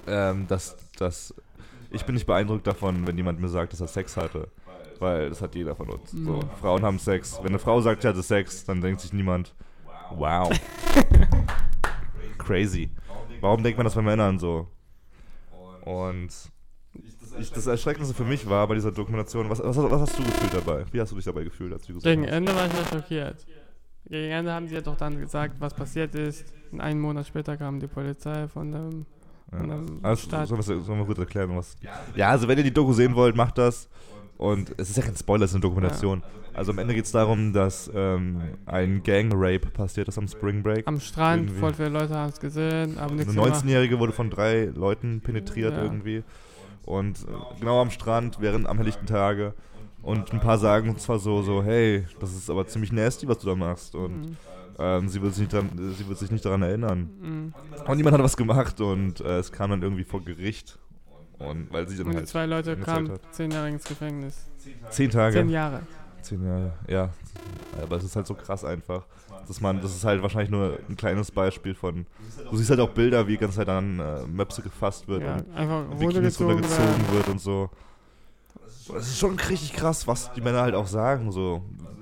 [0.08, 1.34] ähm, dass, dass
[1.90, 4.48] ich bin nicht beeindruckt davon, wenn jemand mir sagt, dass er Sex hatte.
[5.00, 6.12] Weil das hat jeder von uns.
[6.12, 6.50] So, Mhm.
[6.62, 7.38] Frauen haben Sex.
[7.42, 9.54] Wenn eine Frau sagt, sie hatte Sex, dann denkt sich niemand,
[10.12, 10.50] wow.
[12.38, 12.90] Crazy.
[13.42, 14.68] Warum denkt man das bei Männern so?
[15.82, 16.30] Und
[17.40, 20.54] ich, das Erschreckendste für mich war bei dieser Dokumentation, was, was, was hast du gefühlt
[20.54, 20.86] dabei?
[20.92, 22.32] Wie hast du dich dabei gefühlt, als du gesagt Gegen hast?
[22.34, 23.46] Ende war ich mal schockiert.
[24.10, 26.46] Gegen Ende haben sie ja doch dann gesagt, was passiert ist.
[26.78, 29.06] Einen Monat später kam die Polizei von dem.
[29.52, 29.80] Ja.
[30.02, 31.76] Also, sollen, wir, kurz erklären, was.
[32.16, 33.88] Ja, also wenn ihr die Doku sehen wollt, macht das.
[34.38, 36.24] Und es ist ja kein Spoiler, es ist eine Dokumentation.
[36.54, 40.88] Also am Ende geht es darum, dass ähm, ein Gang-Rape passiert ist am Spring Break.
[40.88, 41.60] Am Strand, Irgendwie.
[41.60, 43.64] voll viele Leute haben es gesehen, aber nichts Eine gemacht.
[43.64, 45.84] 19-Jährige wurde von drei Leuten penetriert Ja.
[45.84, 46.24] irgendwie.
[46.86, 49.54] Und äh, genau am Strand, während am helllichten Tage.
[50.02, 53.48] Und ein paar sagen zwar so, so, hey, das ist aber ziemlich nasty, was du
[53.48, 53.96] da machst.
[53.96, 54.38] Und Mhm.
[54.80, 57.10] ähm, sie, wird sich nicht dran, sie wird sich nicht daran erinnern.
[57.22, 57.54] Mhm.
[57.88, 60.78] Und niemand hat was gemacht und äh, es kam dann irgendwie vor Gericht.
[61.40, 64.46] Und weil sie dann Und halt zwei Leute kamen zehn Jahre ins Gefängnis.
[64.90, 65.36] zehn Tage.
[65.38, 65.82] Zehn Jahre.
[66.22, 67.10] Zehn Jahre, ja.
[67.82, 69.06] Aber es ist halt so krass einfach.
[69.48, 72.06] Dass man, das ist halt wahrscheinlich nur ein kleines Beispiel von.
[72.50, 75.36] Du siehst halt auch Bilder, wie die ganze Zeit an äh, Möpse gefasst wird Ja,
[75.36, 77.70] und einfach Bikinis runtergezogen wird und so.
[78.98, 81.32] Es ist schon richtig krass, was die Männer halt auch sagen.
[81.32, 81.62] So.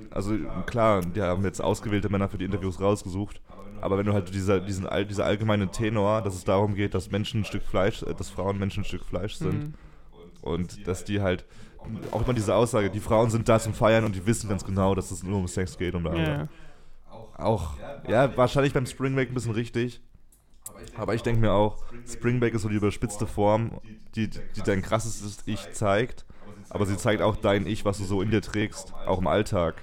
[0.10, 3.42] Also klar, die haben jetzt ausgewählte Männer für die Interviews rausgesucht.
[3.82, 7.42] Aber wenn du halt dieser, diesen, dieser allgemeine Tenor, dass es darum geht, dass Menschen
[7.42, 9.74] ein Stück Fleisch, äh, dass Frauen Menschen ein Stück Fleisch sind, Mhm.
[10.42, 11.46] und dass die halt,
[12.12, 14.94] auch immer diese Aussage, die Frauen sind da zum Feiern und die wissen ganz genau,
[14.94, 16.22] dass es nur um Sex geht und bla bla.
[16.24, 16.48] Ja,
[17.42, 17.48] ja.
[17.48, 17.74] Auch,
[18.08, 20.02] ja, wahrscheinlich beim Spring Break ein bisschen richtig.
[20.98, 21.78] Aber ich denke mir auch,
[22.08, 23.80] Spring Break ist so die überspitzte Form,
[24.16, 26.26] die, die dein krassestes Ich zeigt.
[26.70, 29.82] Aber sie zeigt auch dein Ich, was du so in dir trägst, auch im Alltag.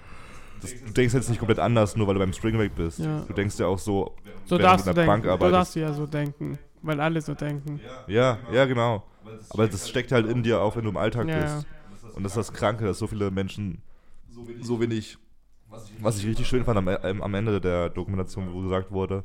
[0.61, 2.99] Das, du denkst jetzt nicht komplett anders, nur weil du beim Spring Break bist.
[2.99, 3.21] Ja.
[3.21, 5.07] Du denkst ja auch so, So während darfst du in der denken.
[5.07, 5.55] Bank So arbeitest.
[5.55, 6.59] darfst du ja so denken.
[6.83, 7.81] Weil alle so denken.
[8.07, 9.05] Ja, ja, genau.
[9.51, 11.67] Aber das steckt halt in dir, auch wenn du im Alltag Ja, bist.
[12.15, 13.83] Und das ist das Kranke, dass so viele Menschen
[14.63, 15.19] so wenig,
[16.01, 19.25] was ich richtig schön fand am, am am Ende der Dokumentation, wo gesagt wurde,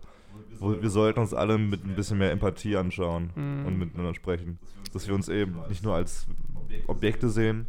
[0.60, 3.66] wo, wir sollten uns alle mit ein bisschen mehr Empathie anschauen Mhm.
[3.66, 4.60] und miteinander sprechen.
[4.94, 6.28] Dass wir uns eben nicht nur als
[6.88, 7.68] Objekte sehen.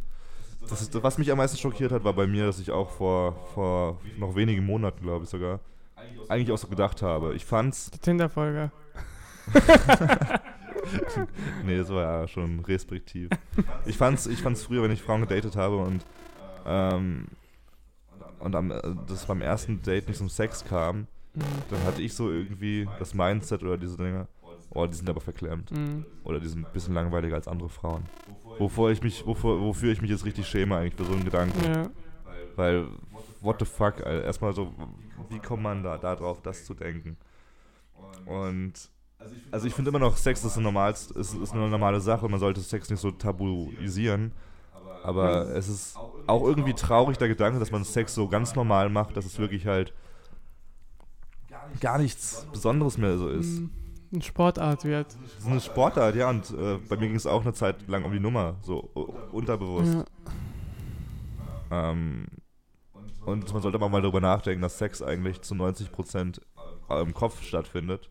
[0.69, 3.35] Das ist, was mich am meisten schockiert hat, war bei mir, dass ich auch vor,
[3.53, 5.59] vor noch wenigen Monaten, glaube ich sogar,
[6.27, 7.35] eigentlich auch so gedacht habe.
[7.35, 8.71] Ich fand's, Die Tinder-Folge.
[11.65, 13.29] Nee, das war ja schon restriktiv.
[13.85, 16.05] Ich fand's, ich fand's früher, wenn ich Frauen gedatet habe und,
[16.65, 17.25] ähm,
[18.45, 21.41] und am, äh, das beim ersten Date nicht zum Sex kam, Mhm.
[21.69, 24.27] dann hatte ich so irgendwie das Mindset oder diese Dinge,
[24.69, 25.69] oh, die sind aber verklemmt.
[25.71, 26.05] Mhm.
[26.23, 28.05] Oder die sind ein bisschen langweiliger als andere Frauen.
[28.57, 31.61] Wovor ich mich, wovor, wofür ich mich jetzt richtig schäme eigentlich für so einen Gedanken.
[31.65, 31.89] Ja.
[32.55, 32.87] Weil,
[33.41, 34.23] what the fuck, Alter.
[34.23, 34.73] erstmal so,
[35.29, 37.17] wie kommt man da, da drauf, das zu denken?
[38.25, 38.73] Und,
[39.51, 42.31] also ich finde immer noch, Sex ist eine, normalst, ist, ist eine normale Sache und
[42.31, 44.31] man sollte Sex nicht so tabuisieren.
[45.05, 49.15] Aber es ist auch irgendwie traurig, der Gedanke, dass man Sex so ganz normal macht,
[49.15, 49.93] dass es wirklich halt
[51.79, 53.59] gar nichts Besonderes mehr so ist.
[53.59, 53.71] Mhm.
[54.13, 55.07] Eine Sportart wird.
[55.07, 58.03] Das ist eine Sportart, ja, und äh, bei mir ging es auch eine Zeit lang
[58.03, 58.79] um die Nummer, so
[59.31, 60.05] unterbewusst.
[61.69, 61.91] Ja.
[61.91, 62.25] Ähm,
[63.25, 66.39] und man sollte aber mal darüber nachdenken, dass Sex eigentlich zu 90%
[66.89, 68.09] im Kopf stattfindet.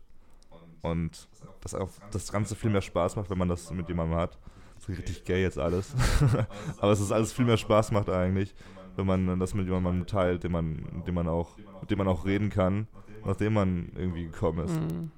[0.81, 1.27] Und
[1.61, 4.37] dass auch das Ganze viel mehr Spaß macht, wenn man das mit jemandem hat.
[4.85, 5.93] Das ist richtig gay jetzt alles.
[6.79, 8.53] aber es ist alles viel mehr Spaß macht eigentlich,
[8.95, 12.07] wenn man das mit jemandem teilt, den man, mit dem man auch, mit dem man
[12.07, 12.87] auch reden kann,
[13.25, 14.75] nachdem man irgendwie gekommen ist.
[14.79, 15.11] Mhm.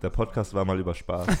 [0.00, 1.26] Der Podcast war mal über Spaß.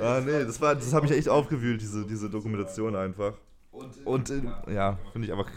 [0.00, 3.34] ah, nee, das, war, das hat mich echt aufgewühlt, diese, diese Dokumentation einfach.
[4.04, 4.42] Und äh,
[4.74, 5.48] ja, finde ich einfach,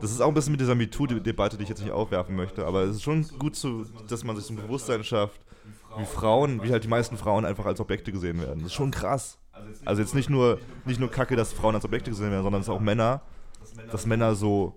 [0.00, 2.82] das ist auch ein bisschen mit dieser MeToo-Debatte, die ich jetzt nicht aufwerfen möchte, aber
[2.82, 5.40] es ist schon gut, zu, dass man sich so ein Bewusstsein schafft,
[5.98, 8.58] wie Frauen, wie halt die meisten Frauen einfach als Objekte gesehen werden.
[8.60, 9.38] Das ist schon krass.
[9.84, 12.66] Also jetzt nicht nur, nicht nur Kacke, dass Frauen als Objekte gesehen werden, sondern es
[12.68, 13.22] ist auch Männer,
[13.90, 14.74] dass Männer so,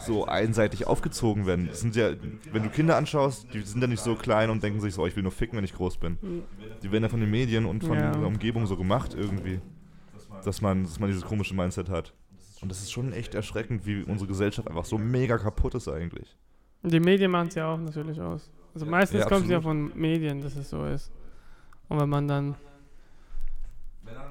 [0.00, 1.68] so einseitig aufgezogen werden.
[1.68, 2.10] Das sind ja,
[2.52, 5.06] wenn du Kinder anschaust, die sind ja nicht so klein und denken sich so, oh,
[5.06, 6.18] ich will nur ficken, wenn ich groß bin.
[6.82, 8.12] Die werden ja von den Medien und von Ja.
[8.12, 9.60] der Umgebung so gemacht irgendwie,
[10.44, 12.12] dass man, dass man dieses komische Mindset hat.
[12.62, 16.36] Und das ist schon echt erschreckend, wie unsere Gesellschaft einfach so mega kaputt ist eigentlich.
[16.82, 18.50] Die Medien machen es ja auch natürlich aus.
[18.74, 21.10] Also meistens Ja, kommt es ja von Medien, dass es so ist.
[21.88, 22.54] Und wenn man dann.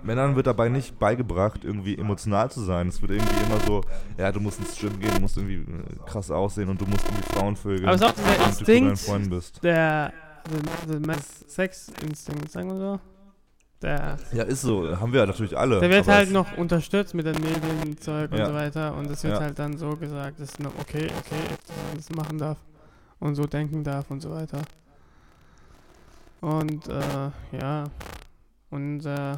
[0.04, 2.88] Männern wird dabei nicht beigebracht, irgendwie emotional zu sein.
[2.88, 3.82] Es wird irgendwie immer so,
[4.18, 7.06] ja, du musst ins Gym gehen, du musst irgendwie äh, krass aussehen und du musst
[7.06, 7.86] irgendwie Frauen vögeln.
[7.86, 10.12] Aber es ist auch dieser Instinkt, der.
[10.88, 13.00] der, der Sexinstinkt, sagen wir so.
[13.84, 15.00] Der, Ja, ist so.
[15.00, 15.80] Haben wir ja natürlich alle.
[15.80, 18.48] der wird halt noch unterstützt mit den Medienzeug und Ja.
[18.48, 18.96] so weiter.
[18.96, 19.40] Und es wird Ja.
[19.40, 22.58] halt dann so gesagt, dass okay, okay, dass man das machen darf
[23.22, 24.62] und so denken darf und so weiter.
[26.42, 27.86] Und äh, ja,
[29.06, 29.38] äh,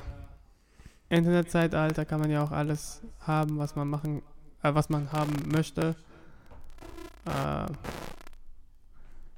[1.09, 4.23] Internetzeitalter kann man ja auch alles haben, was man machen,
[4.63, 5.95] äh, was man haben möchte.
[7.25, 7.65] Äh,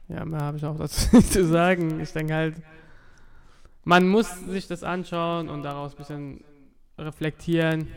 [0.08, 2.00] ja, mehr habe ich auch dazu nicht zu sagen.
[2.00, 2.56] Ich denke halt,
[3.84, 6.44] man muss sich das anschauen und daraus ein bisschen
[7.00, 7.88] reflektieren.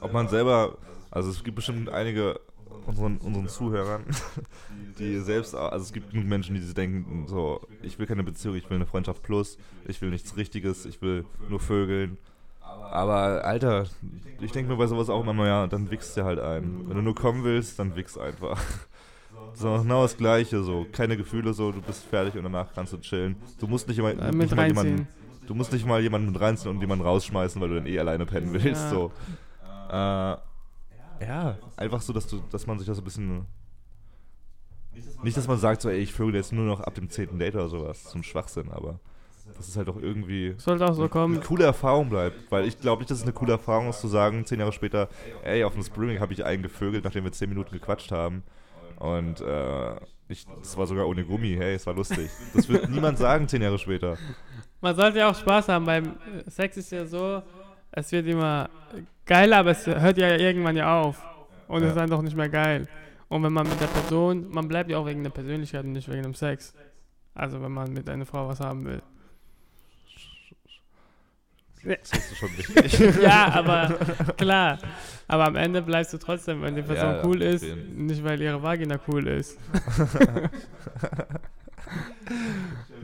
[0.00, 0.76] Ob man selber,
[1.10, 2.38] also es gibt bestimmt einige
[2.86, 4.04] unseren, unseren Zuhörern,
[4.98, 8.56] die selbst, also es gibt genug Menschen, die sich denken, so, ich will keine Beziehung,
[8.56, 9.56] ich will eine Freundschaft plus,
[9.86, 12.18] ich will nichts Richtiges, ich will nur Vögeln.
[12.90, 13.86] Aber Alter,
[14.40, 16.84] ich denke mir bei sowas auch immer, ja, dann wichst dir halt ein.
[16.86, 18.60] Wenn du nur kommen willst, dann wichst einfach.
[19.56, 22.96] So, genau das Gleiche, so, keine Gefühle, so, du bist fertig und danach kannst du
[22.98, 23.36] chillen.
[23.60, 25.06] Du musst nicht immer, Äh, mit jemanden,
[25.46, 28.26] du musst nicht mal jemanden mit reinziehen und jemanden rausschmeißen, weil du dann eh alleine
[28.26, 28.90] pennen willst, Ja.
[28.90, 29.12] so.
[29.90, 30.36] Äh,
[31.20, 33.46] ja, einfach so, dass du, dass man sich das so ein bisschen.
[35.22, 37.38] Nicht, dass man sagt, so, ey, ich vögel jetzt nur noch ab dem 10.
[37.38, 38.02] Date oder sowas.
[38.02, 39.00] Das ist ein Schwachsinn, aber
[39.56, 41.36] das ist halt auch irgendwie Sollte auch so kommen.
[41.36, 42.50] eine coole Erfahrung bleibt.
[42.50, 45.08] Weil ich glaube nicht, dass es eine coole Erfahrung ist, zu sagen, zehn Jahre später,
[45.42, 48.44] ey, auf dem Spring habe ich einen gevögelt, nachdem wir 10 Minuten gequatscht haben.
[48.98, 49.96] Und äh,
[50.28, 52.30] ich, das war sogar ohne Gummi, hey, es war lustig.
[52.54, 54.16] Das wird niemand sagen, zehn Jahre später.
[54.80, 55.84] Man sollte ja auch Spaß haben.
[55.84, 56.14] Beim
[56.46, 57.42] Sex ist ja so,
[57.96, 58.68] es wird immer
[59.26, 61.22] geiler, aber es hört ja irgendwann ja auf.
[61.68, 61.88] Und es Ja.
[61.90, 62.86] ist dann doch nicht mehr geil.
[63.28, 66.08] Und wenn man mit der Person, man bleibt ja auch wegen der Persönlichkeit und nicht
[66.10, 66.74] wegen dem Sex.
[67.34, 69.02] Also wenn man mit einer Frau was haben will.
[71.84, 72.48] Das hast du schon
[72.82, 73.22] richtig.
[73.22, 73.88] ja, aber
[74.36, 74.78] klar.
[75.28, 78.62] Aber am Ende bleibst du trotzdem, wenn die Person Ja, cool ist, nicht weil ihre
[78.62, 79.58] Vagina cool ist.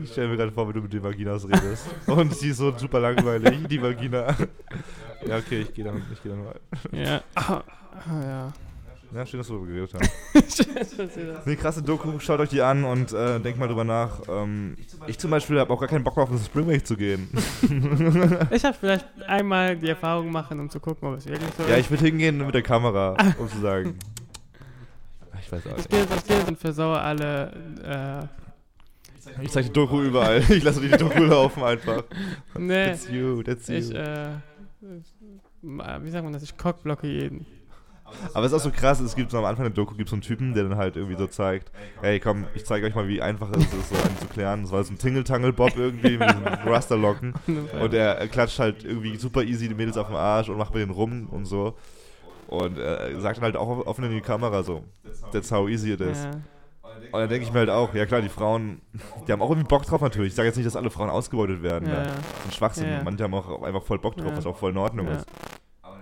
[0.03, 1.85] Ich stelle mir gerade vor, wie du mit den Vaginas redest.
[2.07, 4.35] Und sie ist so super langweilig, die Vagina.
[5.25, 6.55] Ja, okay, ich gehe dann, ich geh dann mal.
[6.91, 7.21] Ja.
[7.35, 7.61] Ah,
[8.23, 8.53] ja.
[9.13, 10.07] Ja, schön, dass wir darüber geredet haben.
[11.45, 14.21] Nee, krasse Doku, schaut euch die an und äh, denkt mal drüber nach.
[14.29, 17.27] Ähm, ich zum Beispiel habe auch gar keinen Bock auf den Spring Break zu gehen.
[18.51, 21.75] Ich habe vielleicht einmal die Erfahrung machen, um zu gucken, ob es wirklich so ja,
[21.75, 21.81] ist.
[21.81, 23.95] ich würde hingehen mit der Kamera, um zu sagen.
[25.41, 26.11] Ich weiß auch Ich nicht.
[26.11, 27.51] das Spiel und versauere alle.
[27.83, 28.27] Äh,
[29.41, 30.39] Ich zeige die Doku überall.
[30.49, 32.03] Ich lasse die Doku laufen einfach.
[32.57, 33.75] nee, That's you, that's you.
[33.75, 34.29] ich, äh,
[35.61, 36.43] wie sagt man das?
[36.43, 37.45] Ich cockblocke jeden.
[38.33, 40.15] Aber es ist auch so krass, es gibt so am Anfang der Doku gibt so
[40.15, 43.21] einen Typen, der dann halt irgendwie so zeigt, hey komm, ich zeige euch mal, wie
[43.21, 44.63] einfach es ist, so einen zu klären.
[44.63, 47.33] Das war so ein Tingle-Tangle-Bob irgendwie mit diesen Rasterlocken.
[47.81, 50.73] Und er, er klatscht halt irgendwie super easy die Mädels auf den Arsch und macht
[50.73, 51.75] mit denen rum und so.
[52.47, 54.83] Und äh, sagt dann halt auch offen in die Kamera so,
[55.31, 56.23] that's how easy it is.
[56.25, 56.31] ja.
[57.11, 58.81] Und dann denke ich mir halt auch, ja klar, die Frauen,
[59.27, 60.29] die haben auch irgendwie Bock drauf natürlich.
[60.29, 61.89] Ich sage jetzt nicht, dass alle Frauen ausgebeutet werden.
[61.89, 61.99] Ja, ne?
[61.99, 62.05] ja.
[62.05, 62.87] Das ist ein Schwachsinn.
[62.87, 63.03] Ja, ja.
[63.03, 64.37] Manche haben auch einfach voll Bock drauf, Ja.
[64.37, 65.15] was auch voll in Ordnung Ja.
[65.15, 65.25] ist.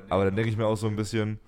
[0.09, 1.39] Aber dann denke ich mir auch so ein bisschen,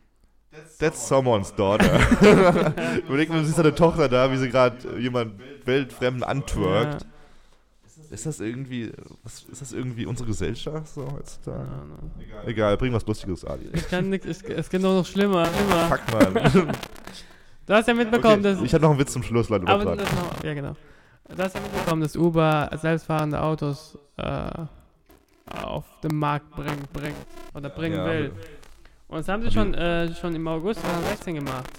[0.80, 2.00] that's someone's daughter.
[3.08, 5.34] Überleg mal, du siehst deine Tochter da, wie sie gerade jemand
[5.66, 7.06] weltfremden antwerkt.
[8.10, 8.92] Ist das irgendwie,
[9.24, 11.60] was, ist das irgendwie unsere Gesellschaft so heutzutage?
[11.60, 12.48] Ja, no.
[12.50, 13.70] Egal, bring was Lustiges, Ali.
[13.74, 15.48] Ich kann nix, ich, es geht doch noch schlimmer.
[15.48, 15.88] Immer.
[15.88, 16.72] Fuck, Mann.
[17.72, 18.62] Du hast ja mitbekommen, Okay, dass.
[18.62, 19.66] ich hatte noch einen Witz zum Schluss, Leute.
[19.66, 20.76] aber das noch, ja, genau.
[21.30, 24.50] Du hast ja mitbekommen, dass Uber selbstfahrende Autos äh,
[25.64, 27.16] auf den Markt bring, bringt.
[27.54, 28.34] Oder bringen Ja, will.
[29.08, 31.70] Und das haben sie schon, äh, schon im August 2016 gemacht.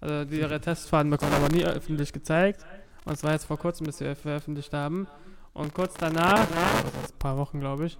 [0.00, 2.64] Also die ihre Testfahrten bekommen, aber nie öffentlich gezeigt.
[3.04, 5.06] Und es war jetzt vor kurzem, bis sie veröffentlicht haben.
[5.52, 7.98] Und kurz danach, also ein paar Wochen glaube ich,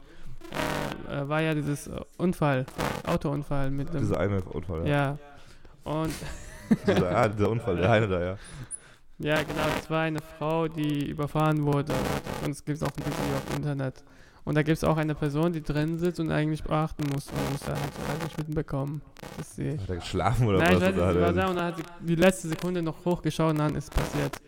[1.11, 2.65] äh, äh, war ja dieses Unfall,
[3.07, 4.01] Autounfall mit dem.
[4.01, 4.95] Dieser eine Unfall, ja.
[4.95, 5.19] ja.
[5.85, 6.15] Und
[6.87, 8.37] Dieser, ah, dieser Unfall, der eine da, ja.
[9.19, 11.93] ja, genau, das war eine Frau, die überfahren wurde.
[12.45, 14.05] Und es gibt auch ein Video auf dem Internet.
[14.45, 17.29] Und da gibt es auch eine Person, die drin sitzt und eigentlich beachten muss.
[17.29, 19.03] Und muss halt eigentlich mitbekommen,
[19.37, 19.73] dass sie.
[19.73, 20.83] Hat er geschlafen oder Nein, ich was?
[20.83, 23.51] weiß nicht, sie war da er, und dann hat sie die letzte Sekunde noch hochgeschaut
[23.51, 24.41] und dann ist es passiert.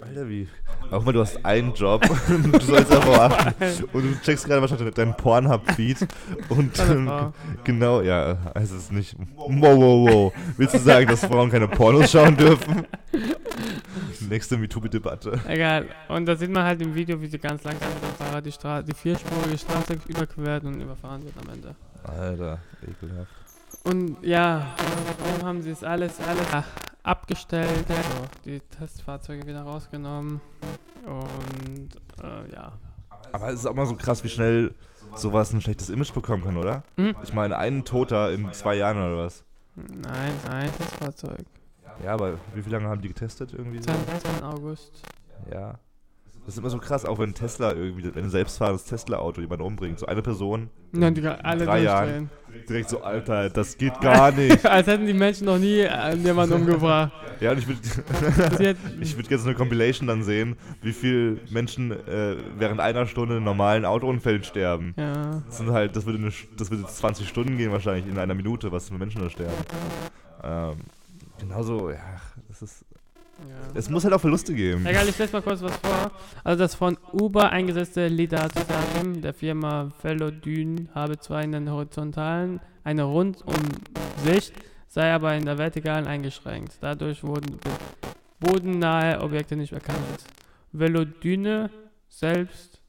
[0.00, 0.48] Alter, wie?
[0.90, 3.84] Auch mal, du hast einen Job und du sollst einfach achten.
[3.92, 6.06] Und du checkst gerade wahrscheinlich deinen Pornhub-Feed.
[6.50, 7.32] Und ähm,
[7.64, 9.16] genau, ja, es ist nicht.
[9.34, 10.32] Wow, wow, wow.
[10.56, 12.86] Willst du sagen, dass Frauen keine Pornos schauen dürfen?
[14.28, 15.40] Nächste MeToo-Debatte.
[15.48, 15.86] Egal.
[16.08, 18.52] Und da sieht man halt im Video, wie sie ganz langsam mit dem Fahrrad die,
[18.52, 21.74] Stra die vierspurige Straße überquert und überfahren wird am Ende.
[22.04, 23.43] Alter, ekelhaft.
[23.84, 24.74] Und ja,
[25.22, 26.46] warum haben sie es alles, alles
[27.02, 30.40] abgestellt, also die Testfahrzeuge wieder rausgenommen
[31.06, 31.88] und
[32.22, 32.72] äh, ja.
[33.32, 34.74] Aber es ist auch mal so krass, wie schnell
[35.14, 36.82] sowas ein schlechtes Image bekommen kann, oder?
[36.96, 37.14] Hm?
[37.22, 39.44] Ich meine, einen Toter in zwei Jahren oder was?
[39.76, 41.44] Nein, nein, Testfahrzeug.
[42.02, 43.82] Ja, aber wie viel lange haben die getestet irgendwie?
[43.82, 43.92] So?
[43.92, 44.42] 20.
[44.42, 45.02] August.
[45.52, 45.78] Ja.
[46.46, 49.98] Das ist immer so krass, auch wenn Tesla irgendwie, wenn ein selbstfahrendes Tesla-Auto jemanden umbringt,
[49.98, 52.28] so eine Person, Ja, die alle drei durchdrehen.
[52.68, 54.66] direkt so, Alter, das geht gar nicht.
[54.66, 57.12] Als hätten die Menschen noch nie äh, jemanden umgebracht.
[57.40, 57.80] ja, und ich würde
[59.00, 63.44] ich würd jetzt eine Compilation dann sehen, wie viele Menschen äh, während einer Stunde in
[63.44, 64.92] normalen Autounfällen sterben.
[64.98, 65.42] ja.
[65.46, 68.70] Das sind halt, das würde, eine, das würde 20 Stunden gehen wahrscheinlich in einer Minute,
[68.70, 69.54] was für Menschen da sterben.
[70.42, 70.76] Ähm,
[71.38, 71.96] genauso, ja,
[72.48, 72.84] das ist.
[73.74, 74.86] Es muss halt auch Verluste geben.
[74.86, 76.12] Egal, ich lese mal kurz was vor.
[76.44, 83.02] Also das von Uber eingesetzte LiDAR-System der Firma Velodyn habe zwar in den horizontalen eine
[83.02, 84.52] Rundumsicht,
[84.86, 86.78] sei aber in der vertikalen eingeschränkt.
[86.80, 87.58] Dadurch wurden
[88.40, 89.98] bodennahe Objekte nicht erkannt.
[90.72, 91.70] Velodyne
[92.08, 92.80] selbst,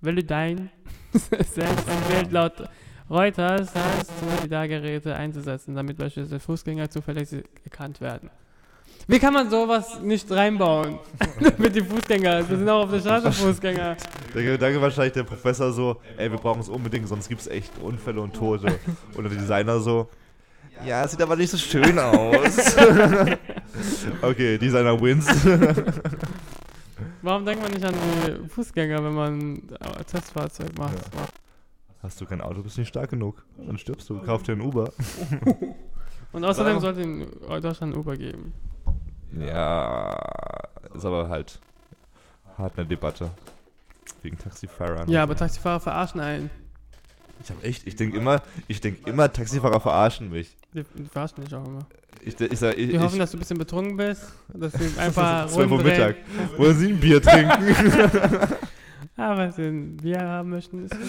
[0.00, 0.70] Velodyne
[1.12, 2.68] selbst empfiehlt laut
[3.10, 8.30] Reuters, heißt LiDAR-Geräte einzusetzen, damit beispielsweise Fußgänger zuverlässig erkannt werden.
[9.10, 10.98] Wie kann man sowas nicht reinbauen?
[11.58, 12.40] Mit den Fußgängern.
[12.40, 13.96] Das sind auch auf der Straße Fußgänger.
[14.34, 17.72] Der Gedanke wahrscheinlich der Professor so, ey, wir brauchen es unbedingt, sonst gibt es echt
[17.78, 18.78] Unfälle und Tote.
[19.14, 20.08] Und der Designer so,
[20.84, 22.76] ja, es sieht aber nicht so schön aus.
[24.22, 25.26] okay, Designer wins.
[27.22, 27.94] Warum denkt man nicht an
[28.26, 30.98] die Fußgänger, wenn man äh, Testfahrzeug macht?
[32.02, 33.42] Hast du kein Auto, bist nicht stark genug.
[33.56, 34.92] Dann stirbst du, kauf dir ein Uber.
[36.32, 36.80] Und außerdem Ja.
[36.80, 37.26] sollte in
[37.62, 38.52] Deutschland Uber geben.
[39.32, 40.18] Ja,
[40.94, 41.60] ist aber halt
[42.56, 43.30] hart eine Debatte.
[44.22, 45.08] Wegen Taxifahrern.
[45.08, 46.50] Ja, aber Taxifahrer verarschen einen.
[47.42, 50.56] Ich hab echt, ich denke immer, ich denke immer, Taxifahrer verarschen mich.
[50.74, 51.86] Die, die verarschen dich auch immer.
[52.20, 54.32] Ich, ich, sag, ich, Die hoffen, dass du ein bisschen betrunken bist.
[54.52, 55.82] Dass sie einfach 12 Uhr.
[55.82, 56.16] Mittag.
[56.56, 57.74] Wollen Sie ein Bier trinken?
[59.16, 61.00] Aber sie ein Bier haben möchten, ist gut.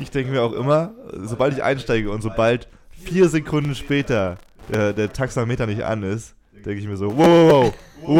[0.00, 4.38] Ich denke mir auch immer, sobald ich einsteige und sobald vier Sekunden später
[4.72, 7.72] der, der Taxameter nicht an ist, denke ich mir so, wow,
[8.02, 8.14] wow,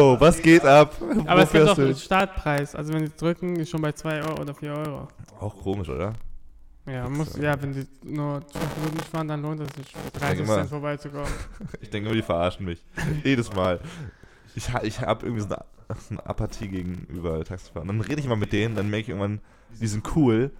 [0.00, 0.94] wow, was geht ab?
[1.26, 1.94] Aber es gibt auch einen?
[1.96, 2.74] Startpreis.
[2.74, 5.08] Also wenn sie drücken, ist schon bei 2 Euro oder 4 Euro.
[5.40, 6.14] Auch komisch, oder?
[6.86, 10.40] Ja, muss, ja, wenn die nur 5 Minuten fahren, dann lohnt es sich für 30
[10.40, 11.26] immer- Cent vorbeizukommen.
[11.80, 12.84] Ich denke immer, die verarschen mich.
[13.22, 13.80] Jedes Mal.
[14.54, 15.64] Ich, ich habe irgendwie so eine,
[16.10, 17.88] eine Apathie gegenüber Taxifahrern.
[17.88, 19.40] Dann rede ich mal mit denen, dann merke ich irgendwann,
[19.80, 20.50] die sind cool,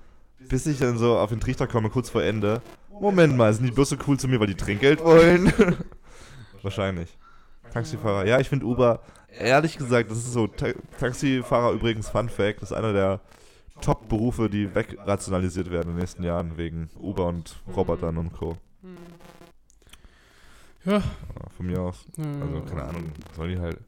[0.49, 2.63] bis ich dann so auf den Trichter komme, kurz vor Ende.
[3.01, 5.53] Moment mal, sind die bloß so cool zu mir, weil die Trinkgeld wollen?
[6.65, 7.17] Wahrscheinlich.
[7.73, 8.27] Taxifahrer.
[8.27, 9.01] Ja, ich finde Uber,
[9.39, 13.21] ehrlich gesagt, das ist so, Ta Taxifahrer übrigens, Fun Fact, das ist einer der
[13.81, 18.57] Top-Berufe, die wegrationalisiert werden in den nächsten Jahren wegen Uber und Robotern und Co.
[20.85, 20.93] Ja.
[20.95, 21.03] Ja,
[21.57, 22.05] von mir aus.
[22.17, 23.79] Also, keine Ahnung, sollen die halt.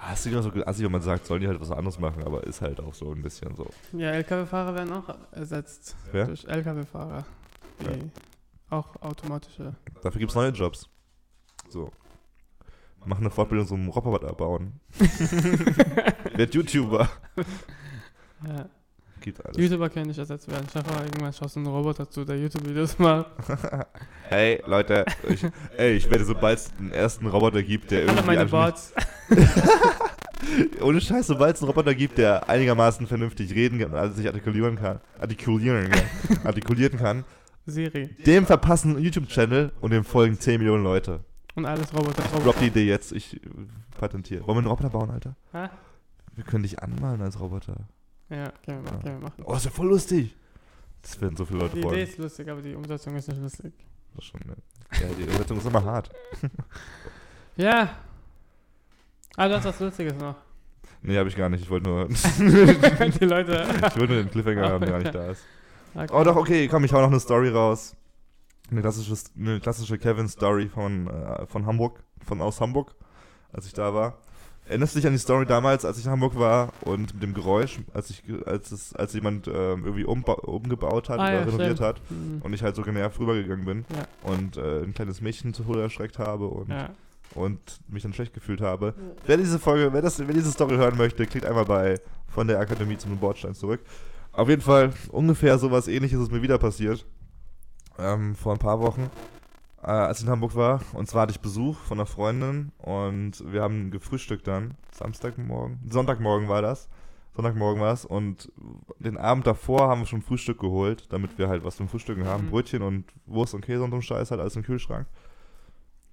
[0.00, 2.44] Ah, ist immer so assi, wenn man sagt, sollen die halt was anderes machen, aber
[2.44, 3.66] ist halt auch so ein bisschen so.
[3.92, 6.26] Ja, LKW-Fahrer werden auch ersetzt Wer?
[6.26, 7.26] durch LKW-Fahrer.
[7.80, 8.10] Die
[8.70, 9.74] auch automatische.
[10.02, 10.88] Dafür gibt es neue Jobs.
[11.68, 11.90] So.
[13.08, 14.80] Mach eine Fortbildung zum Roboter bauen.
[16.34, 17.08] Werd YouTuber.
[18.46, 18.68] Ja.
[19.22, 19.56] Gibt alles.
[19.56, 20.66] YouTuber können nicht ersetzt werden.
[20.66, 23.30] Dir vor, irgendwann schaust du einen Roboter zu, der YouTube-Videos macht.
[24.28, 25.06] Hey, Leute.
[25.26, 25.42] Ich,
[25.78, 28.26] ey, ich werde, sobald es den ersten Roboter gibt, der Alle irgendwie.
[28.26, 28.92] meine Bots.
[30.82, 34.76] Ohne Scheiß, sobald es einen Roboter gibt, der einigermaßen vernünftig reden kann, also sich artikulieren
[34.76, 36.02] kann, artikulieren kann,
[36.44, 37.24] artikulieren kann,
[37.64, 38.10] Siri.
[38.26, 41.20] dem verpassen einen YouTube-Channel und dem folgen 10 Millionen Leute.
[41.58, 42.22] Und alles Roboter.
[42.24, 42.44] Ich Roboter.
[42.44, 43.48] drop die Idee jetzt, ich äh,
[43.98, 44.42] patentiere.
[44.46, 45.34] Wollen wir einen Roboter bauen, Alter?
[45.52, 45.68] Hä?
[46.34, 47.76] Wir können dich anmalen als Roboter.
[48.30, 49.42] Ja, können wir, machen, können wir machen.
[49.44, 50.36] Oh, ist ja voll lustig.
[51.02, 52.00] Das werden so viele Leute Die Idee freuen.
[52.08, 53.72] ist lustig, aber die Umsetzung ist nicht lustig.
[54.14, 54.56] Das ist schon, ne?
[55.00, 56.10] Ja, die Umsetzung ist immer hart.
[57.56, 57.90] Ja.
[59.36, 60.36] Ah, du hast was Lustiges noch.
[61.02, 61.62] Nee, habe ich gar nicht.
[61.62, 62.22] Ich wollte nur, ich
[63.18, 63.66] die Leute.
[63.96, 65.42] wollte nur den Cliffhanger haben, der gar nicht da ist.
[65.92, 66.06] Okay.
[66.12, 67.96] Oh doch, okay, komm, ich hau noch eine Story raus.
[68.70, 72.94] Eine klassische, eine klassische Kevin-Story von, äh, von Hamburg, von aus Hamburg,
[73.52, 74.18] als ich da war.
[74.66, 77.32] Erinnerst du dich an die Story damals, als ich in Hamburg war und mit dem
[77.32, 81.38] Geräusch, als ich, ge- als es, als jemand ähm, irgendwie umgebaut hat Ah, oder ja,
[81.40, 81.80] renoviert stimmt.
[81.80, 82.42] hat Hm.
[82.44, 84.30] und ich halt so genervt rübergegangen bin Ja.
[84.30, 86.90] und äh, ein kleines Mädchen zu Tode erschreckt habe und, Ja.
[87.34, 88.92] und mich dann schlecht gefühlt habe.
[89.24, 92.60] Wer diese Folge, wer, das, wer diese Story hören möchte, klickt einmal bei von der
[92.60, 93.80] Akademie zum Bordstein zurück.
[94.32, 97.06] Auf jeden Fall ungefähr sowas ähnliches ist mir wieder passiert.
[97.98, 99.10] Ähm, vor ein paar Wochen,
[99.82, 100.80] äh, als ich in Hamburg war.
[100.92, 104.74] Und zwar hatte ich Besuch von einer Freundin und wir haben gefrühstückt dann.
[104.92, 106.88] Samstagmorgen, Sonntagmorgen war das.
[107.34, 108.04] Sonntagmorgen war es.
[108.04, 108.50] Und
[108.98, 112.46] den Abend davor haben wir schon Frühstück geholt, damit wir halt was zum Frühstücken haben.
[112.46, 112.50] Mhm.
[112.50, 115.06] Brötchen und Wurst und Käse und so ein Scheiß halt alles im Kühlschrank.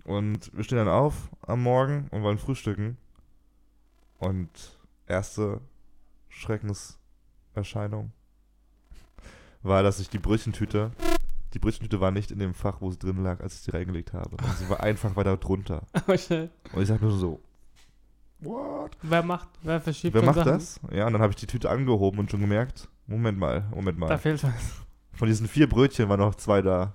[0.04, 2.98] Und wir stehen dann auf am Morgen und wollen frühstücken.
[4.20, 4.50] Und
[5.08, 5.62] erste
[6.30, 8.12] Schreckenserscheinung
[9.64, 10.92] war, dass ich die Brötchentüte,
[11.56, 14.12] die Brötchentüte war nicht in dem Fach, wo sie drin lag, als ich sie reingelegt
[14.14, 14.32] habe.
[14.32, 15.82] Und sie war einfach weiter drunter.
[16.08, 16.12] Oh.
[16.12, 17.40] Und ich sag nur so,
[18.42, 18.92] what?
[19.02, 20.52] Wer macht, wer verschiebt Wer macht Sachen?
[20.52, 20.80] das?
[20.92, 24.08] Ja, und dann habe ich die Tüte angehoben und schon gemerkt, Moment mal, Moment Da
[24.08, 24.18] mal.
[24.18, 24.54] fehlt was.
[25.14, 26.94] Von diesen vier Brötchen waren noch zwei da.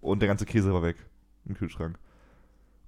[0.00, 0.96] Und der ganze Käse war weg
[1.44, 1.98] im Kühlschrank.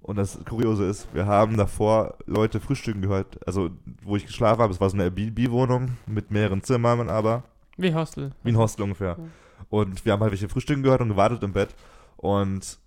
[0.01, 3.69] Und das Kuriose ist, wir haben davor Leute frühstücken gehört, also
[4.03, 7.43] wo ich geschlafen habe, es war so eine Airbnb-Wohnung mit mehreren Zimmern, aber
[7.77, 8.31] Wie Hostel.
[8.43, 9.17] wie ein Hostel ungefähr.
[9.17, 9.25] Ja.
[9.69, 11.75] Und wir haben halt welche frühstücken gehört und gewartet im Bett
[12.17, 12.79] und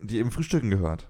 [0.00, 1.08] die eben frühstücken gehört.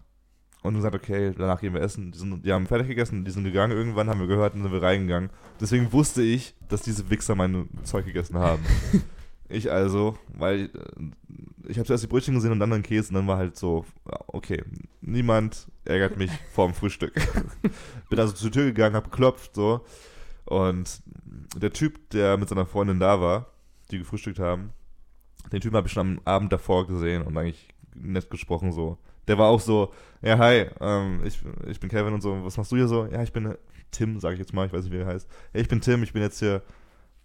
[0.62, 2.12] Und gesagt, okay, danach gehen wir essen.
[2.12, 4.72] Die, sind, die haben fertig gegessen, die sind gegangen, irgendwann haben wir gehört und sind
[4.72, 5.30] wir reingegangen.
[5.60, 8.62] Deswegen wusste ich, dass diese Wichser mein Zeug gegessen haben.
[9.48, 13.16] ich also, weil äh, ich habe zuerst die Brötchen gesehen und dann den Käse und
[13.16, 13.84] dann war halt so,
[14.28, 14.62] okay,
[15.00, 17.14] niemand ärgert mich vorm Frühstück.
[18.08, 19.84] Bin also zur Tür gegangen, hab geklopft, so.
[20.44, 21.02] Und
[21.56, 23.46] der Typ, der mit seiner Freundin da war,
[23.90, 24.72] die gefrühstückt haben,
[25.50, 28.98] den Typen habe ich schon am Abend davor gesehen und eigentlich nett gesprochen so.
[29.28, 32.72] Der war auch so, ja hi, ähm, ich, ich bin Kevin und so, was machst
[32.72, 33.06] du hier so?
[33.06, 33.54] Ja, ich bin
[33.90, 35.28] Tim, sage ich jetzt mal, ich weiß nicht, wie er heißt.
[35.54, 36.62] Ja, ich bin Tim, ich bin jetzt hier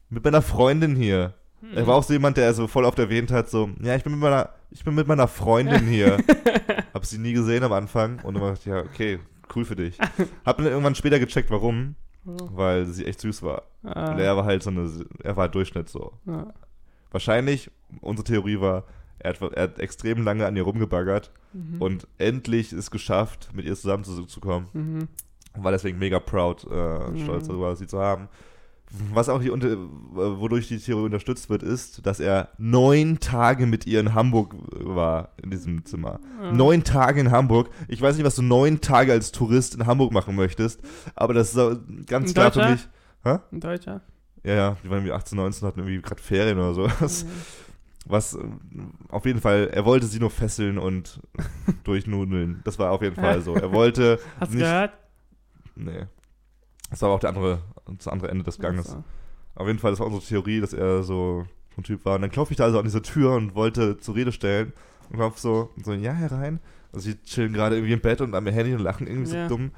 [0.10, 1.34] mit meiner Freundin hier.
[1.62, 1.76] Hm.
[1.76, 4.12] Er war auch so jemand, der so voll oft erwähnt hat, so, ja, ich bin
[4.14, 6.18] mit meiner, ich bin mit meiner Freundin hier.
[6.94, 9.20] Hab sie nie gesehen am Anfang und dann dachte ich, ja, okay,
[9.56, 9.98] cool für dich.
[10.46, 11.96] Hab dann irgendwann später gecheckt, warum,
[12.26, 13.64] weil sie echt süß war.
[13.84, 14.88] Ah, Und er war halt so eine,
[15.24, 16.14] er war halt Durchschnitt so.
[16.26, 16.54] ja.
[17.12, 18.84] Wahrscheinlich, unsere Theorie war,
[19.20, 21.82] er hat, er hat extrem lange an ihr rumgebaggert Mhm.
[21.82, 24.68] und endlich ist geschafft, mit ihr zusammenzukommen.
[24.74, 25.08] Mhm.
[25.56, 27.24] War deswegen mega proud, äh, Mhm.
[27.24, 28.28] stolz darüber, sie zu haben.
[29.14, 29.76] Was auch die unter,
[30.14, 35.34] wodurch die Theorie unterstützt wird, ist, dass er neun Tage mit ihr in Hamburg war,
[35.44, 36.20] in diesem Zimmer.
[36.42, 36.52] Ja.
[36.54, 37.70] Neun Tage in Hamburg.
[37.90, 40.80] Ich weiß nicht, was du neun Tage als Tourist in Hamburg machen möchtest,
[41.16, 42.72] aber das ist ganz Ein klar für Deutscher?
[42.72, 42.88] mich.
[43.24, 43.38] Hä?
[43.52, 44.02] Ein Deutscher?
[44.44, 46.90] Ja, ja, die waren irgendwie 18, 19, hatten irgendwie gerade Ferien oder so.
[47.00, 47.30] Was, Mhm.
[48.06, 48.40] was äh,
[49.10, 51.20] auf jeden Fall, er wollte sie nur fesseln und
[51.84, 52.62] durchnudeln.
[52.64, 53.56] Das war auf jeden Fall so.
[53.56, 54.94] Er wollte Hast du gehört?
[55.76, 56.06] Nee.
[56.90, 57.62] Das war aber auch der andere,
[57.98, 58.88] das andere Ende des Ganges.
[58.90, 59.04] Also.
[59.56, 61.46] Auf jeden Fall, das war unsere Theorie, dass er so
[61.78, 62.16] ein Typ war.
[62.16, 64.72] Und dann klopfe ich da also an diese Tür und wollte zur Rede stellen
[65.10, 66.60] und klopf so, so, ja, herein.
[66.94, 69.50] Also sie chillen gerade irgendwie im Bett und am Handy und lachen irgendwie Ja.
[69.50, 69.72] so dumm.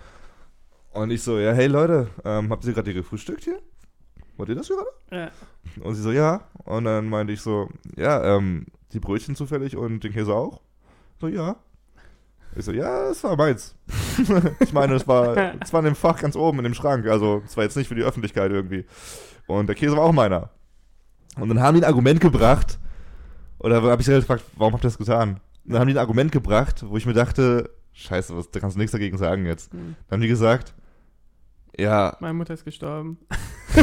[0.91, 3.59] Und ich so, ja, hey Leute, ähm, habt ihr gerade hier gefrühstückt hier?
[4.39, 4.89] Wollt ihr das gerade?
[5.11, 5.31] Ja.
[5.83, 6.45] Und sie so, ja.
[6.63, 7.67] Und dann meinte ich so,
[7.97, 10.61] ja, ähm, die Brötchen zufällig und den Käse auch?
[11.19, 11.57] So, ja.
[12.55, 13.75] Ich so, ja, das war meins.
[14.61, 17.05] ich meine, das war, war in dem Fach ganz oben in dem Schrank.
[17.07, 18.85] Also, es war jetzt nicht für die Öffentlichkeit irgendwie.
[19.45, 20.51] Und der Käse war auch meiner.
[21.35, 22.79] Und dann haben die ein Argument gebracht.
[23.59, 25.41] Oder habe ich sie halt gefragt, warum habt ihr das getan?
[25.65, 28.77] Und dann haben die ein Argument gebracht, wo ich mir dachte, scheiße, was, da kannst
[28.77, 29.73] du nichts dagegen sagen jetzt.
[29.73, 29.97] Mhm.
[30.07, 30.73] Dann haben die gesagt,
[31.79, 33.17] ja, Meine Mutter ist gestorben.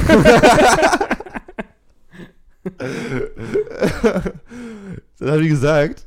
[5.18, 6.06] Dann haben die gesagt,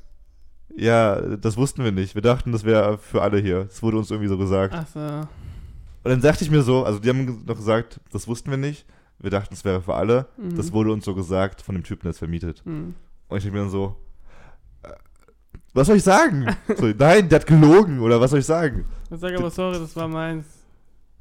[0.76, 2.16] ja, das wussten wir nicht.
[2.16, 3.66] Wir dachten, das wäre für alle hier.
[3.66, 4.74] Das wurde uns irgendwie so gesagt.
[4.76, 5.00] Ach so.
[5.00, 8.86] Und dann sagte ich mir so, also die haben noch gesagt, das wussten wir nicht.
[9.20, 10.28] Wir dachten, es wäre für alle.
[10.38, 10.56] Mhm.
[10.56, 12.62] Das wurde uns so gesagt von dem Typen, der es vermietet.
[12.66, 12.96] Mhm.
[13.28, 13.98] Und ich denke mir dann so,
[14.84, 14.94] äh,
[15.74, 16.48] was soll ich sagen?
[16.78, 18.86] so, nein, der hat gelogen oder was soll ich sagen?
[19.12, 20.46] Ich sag aber sorry, das war meins.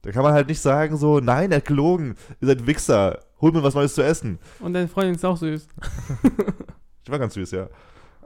[0.03, 2.15] Da kann man halt nicht sagen so, nein, hat gelogen.
[2.41, 3.21] Ihr seid Wichser.
[3.41, 4.39] Holt mir was Neues zu essen.
[4.61, 5.67] Und deine Freundin ist auch süß.
[7.05, 7.69] Ich war ganz süß, ja.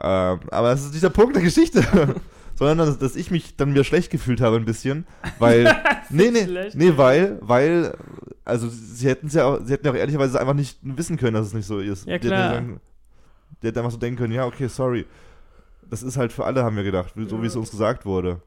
[0.00, 1.84] Ähm, aber das ist nicht der Punkt der Geschichte.
[2.56, 5.06] Sondern, dass, dass ich mich dann wieder schlecht gefühlt habe ein bisschen,
[5.38, 5.64] weil,
[6.10, 6.76] nee, nee, schlecht.
[6.76, 7.96] nee, weil, weil,
[8.44, 11.34] also sie hätten es ja auch, sie hätten ja auch ehrlicherweise einfach nicht wissen können,
[11.34, 12.06] dass es nicht so ist.
[12.08, 12.62] Ja, Die hätten klar.
[13.62, 15.06] Die hätten einfach so denken können, ja, okay, sorry.
[15.88, 18.42] Das ist halt für alle, haben wir gedacht, so wie es uns gesagt wurde.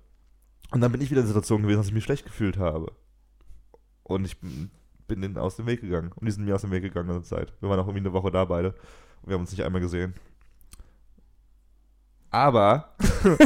[0.72, 2.92] Und dann bin ich wieder in der Situation gewesen, dass ich mich schlecht gefühlt habe.
[4.08, 6.12] Und ich bin denen aus dem Weg gegangen.
[6.16, 7.54] Und die sind mir aus dem Weg gegangen in der Zeit.
[7.60, 8.70] Wir waren auch irgendwie eine Woche da beide.
[8.70, 10.14] Und wir haben uns nicht einmal gesehen.
[12.30, 12.96] Aber,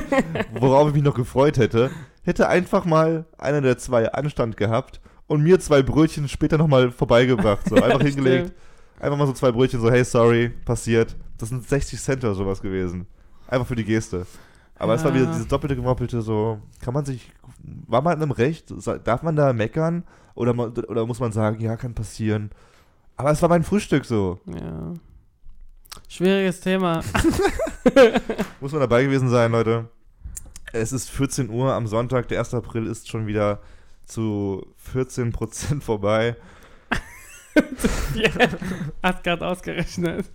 [0.53, 1.91] worauf ich mich noch gefreut hätte,
[2.23, 7.69] hätte einfach mal einer der zwei Anstand gehabt und mir zwei Brötchen später nochmal vorbeigebracht.
[7.69, 8.53] So einfach hingelegt.
[8.99, 11.15] Einfach mal so zwei Brötchen, so, hey, sorry, passiert.
[11.37, 13.07] Das sind 60 Cent oder sowas gewesen.
[13.47, 14.25] Einfach für die Geste.
[14.79, 17.31] Aber es war wieder dieses doppelte Gemoppelte, so, kann man sich,
[17.85, 18.73] war man einem Recht?
[19.03, 20.05] Darf man da meckern?
[20.35, 22.49] Oder, man, oder muss man sagen, ja, kann passieren?
[23.17, 24.39] Aber es war mein Frühstück so.
[24.45, 24.93] Ja.
[26.07, 27.03] Schwieriges Thema.
[28.61, 29.89] Muss man dabei gewesen sein, Leute.
[30.71, 32.53] Es ist 14 Uhr am Sonntag, der 1.
[32.53, 33.59] April ist schon wieder
[34.05, 36.37] zu 14% vorbei.
[38.15, 38.29] ja.
[39.03, 40.25] Hat gerade ausgerechnet.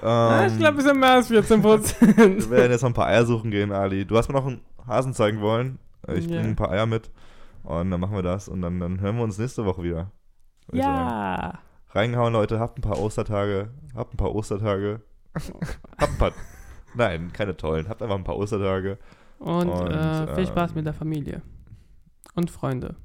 [0.00, 2.50] Ähm, Ah, ich glaube, es sind mehr als 14% wir Prozent.
[2.50, 4.04] werden jetzt noch ein paar Eier suchen gehen, Ali.
[4.04, 5.78] Du hast mir noch einen Hasen zeigen wollen.
[6.08, 6.36] Ich Ja.
[6.36, 7.10] bringe ein paar Eier mit.
[7.64, 8.48] Und dann machen wir das.
[8.48, 10.10] Und dann, dann hören wir uns nächste Woche wieder.
[10.72, 10.94] Ich sagen.
[11.08, 11.58] ja.
[11.90, 12.60] Reingehauen, Leute.
[12.60, 13.70] Habt ein paar Ostertage.
[13.94, 15.00] Habt ein paar Ostertage.
[15.34, 16.32] habt ein paar.
[16.94, 17.88] Nein, keine tollen.
[17.88, 18.98] Habt einfach ein paar Ostertage.
[19.38, 21.42] Und, Und, äh, viel Spaß ähm, mit der Familie.
[22.34, 22.96] Und Freunde.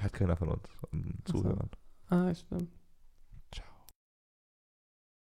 [0.00, 0.88] Hat keiner von uns Ach
[1.26, 1.38] so.
[1.38, 1.70] Zuhörern.
[2.08, 2.70] Ah, stimmt.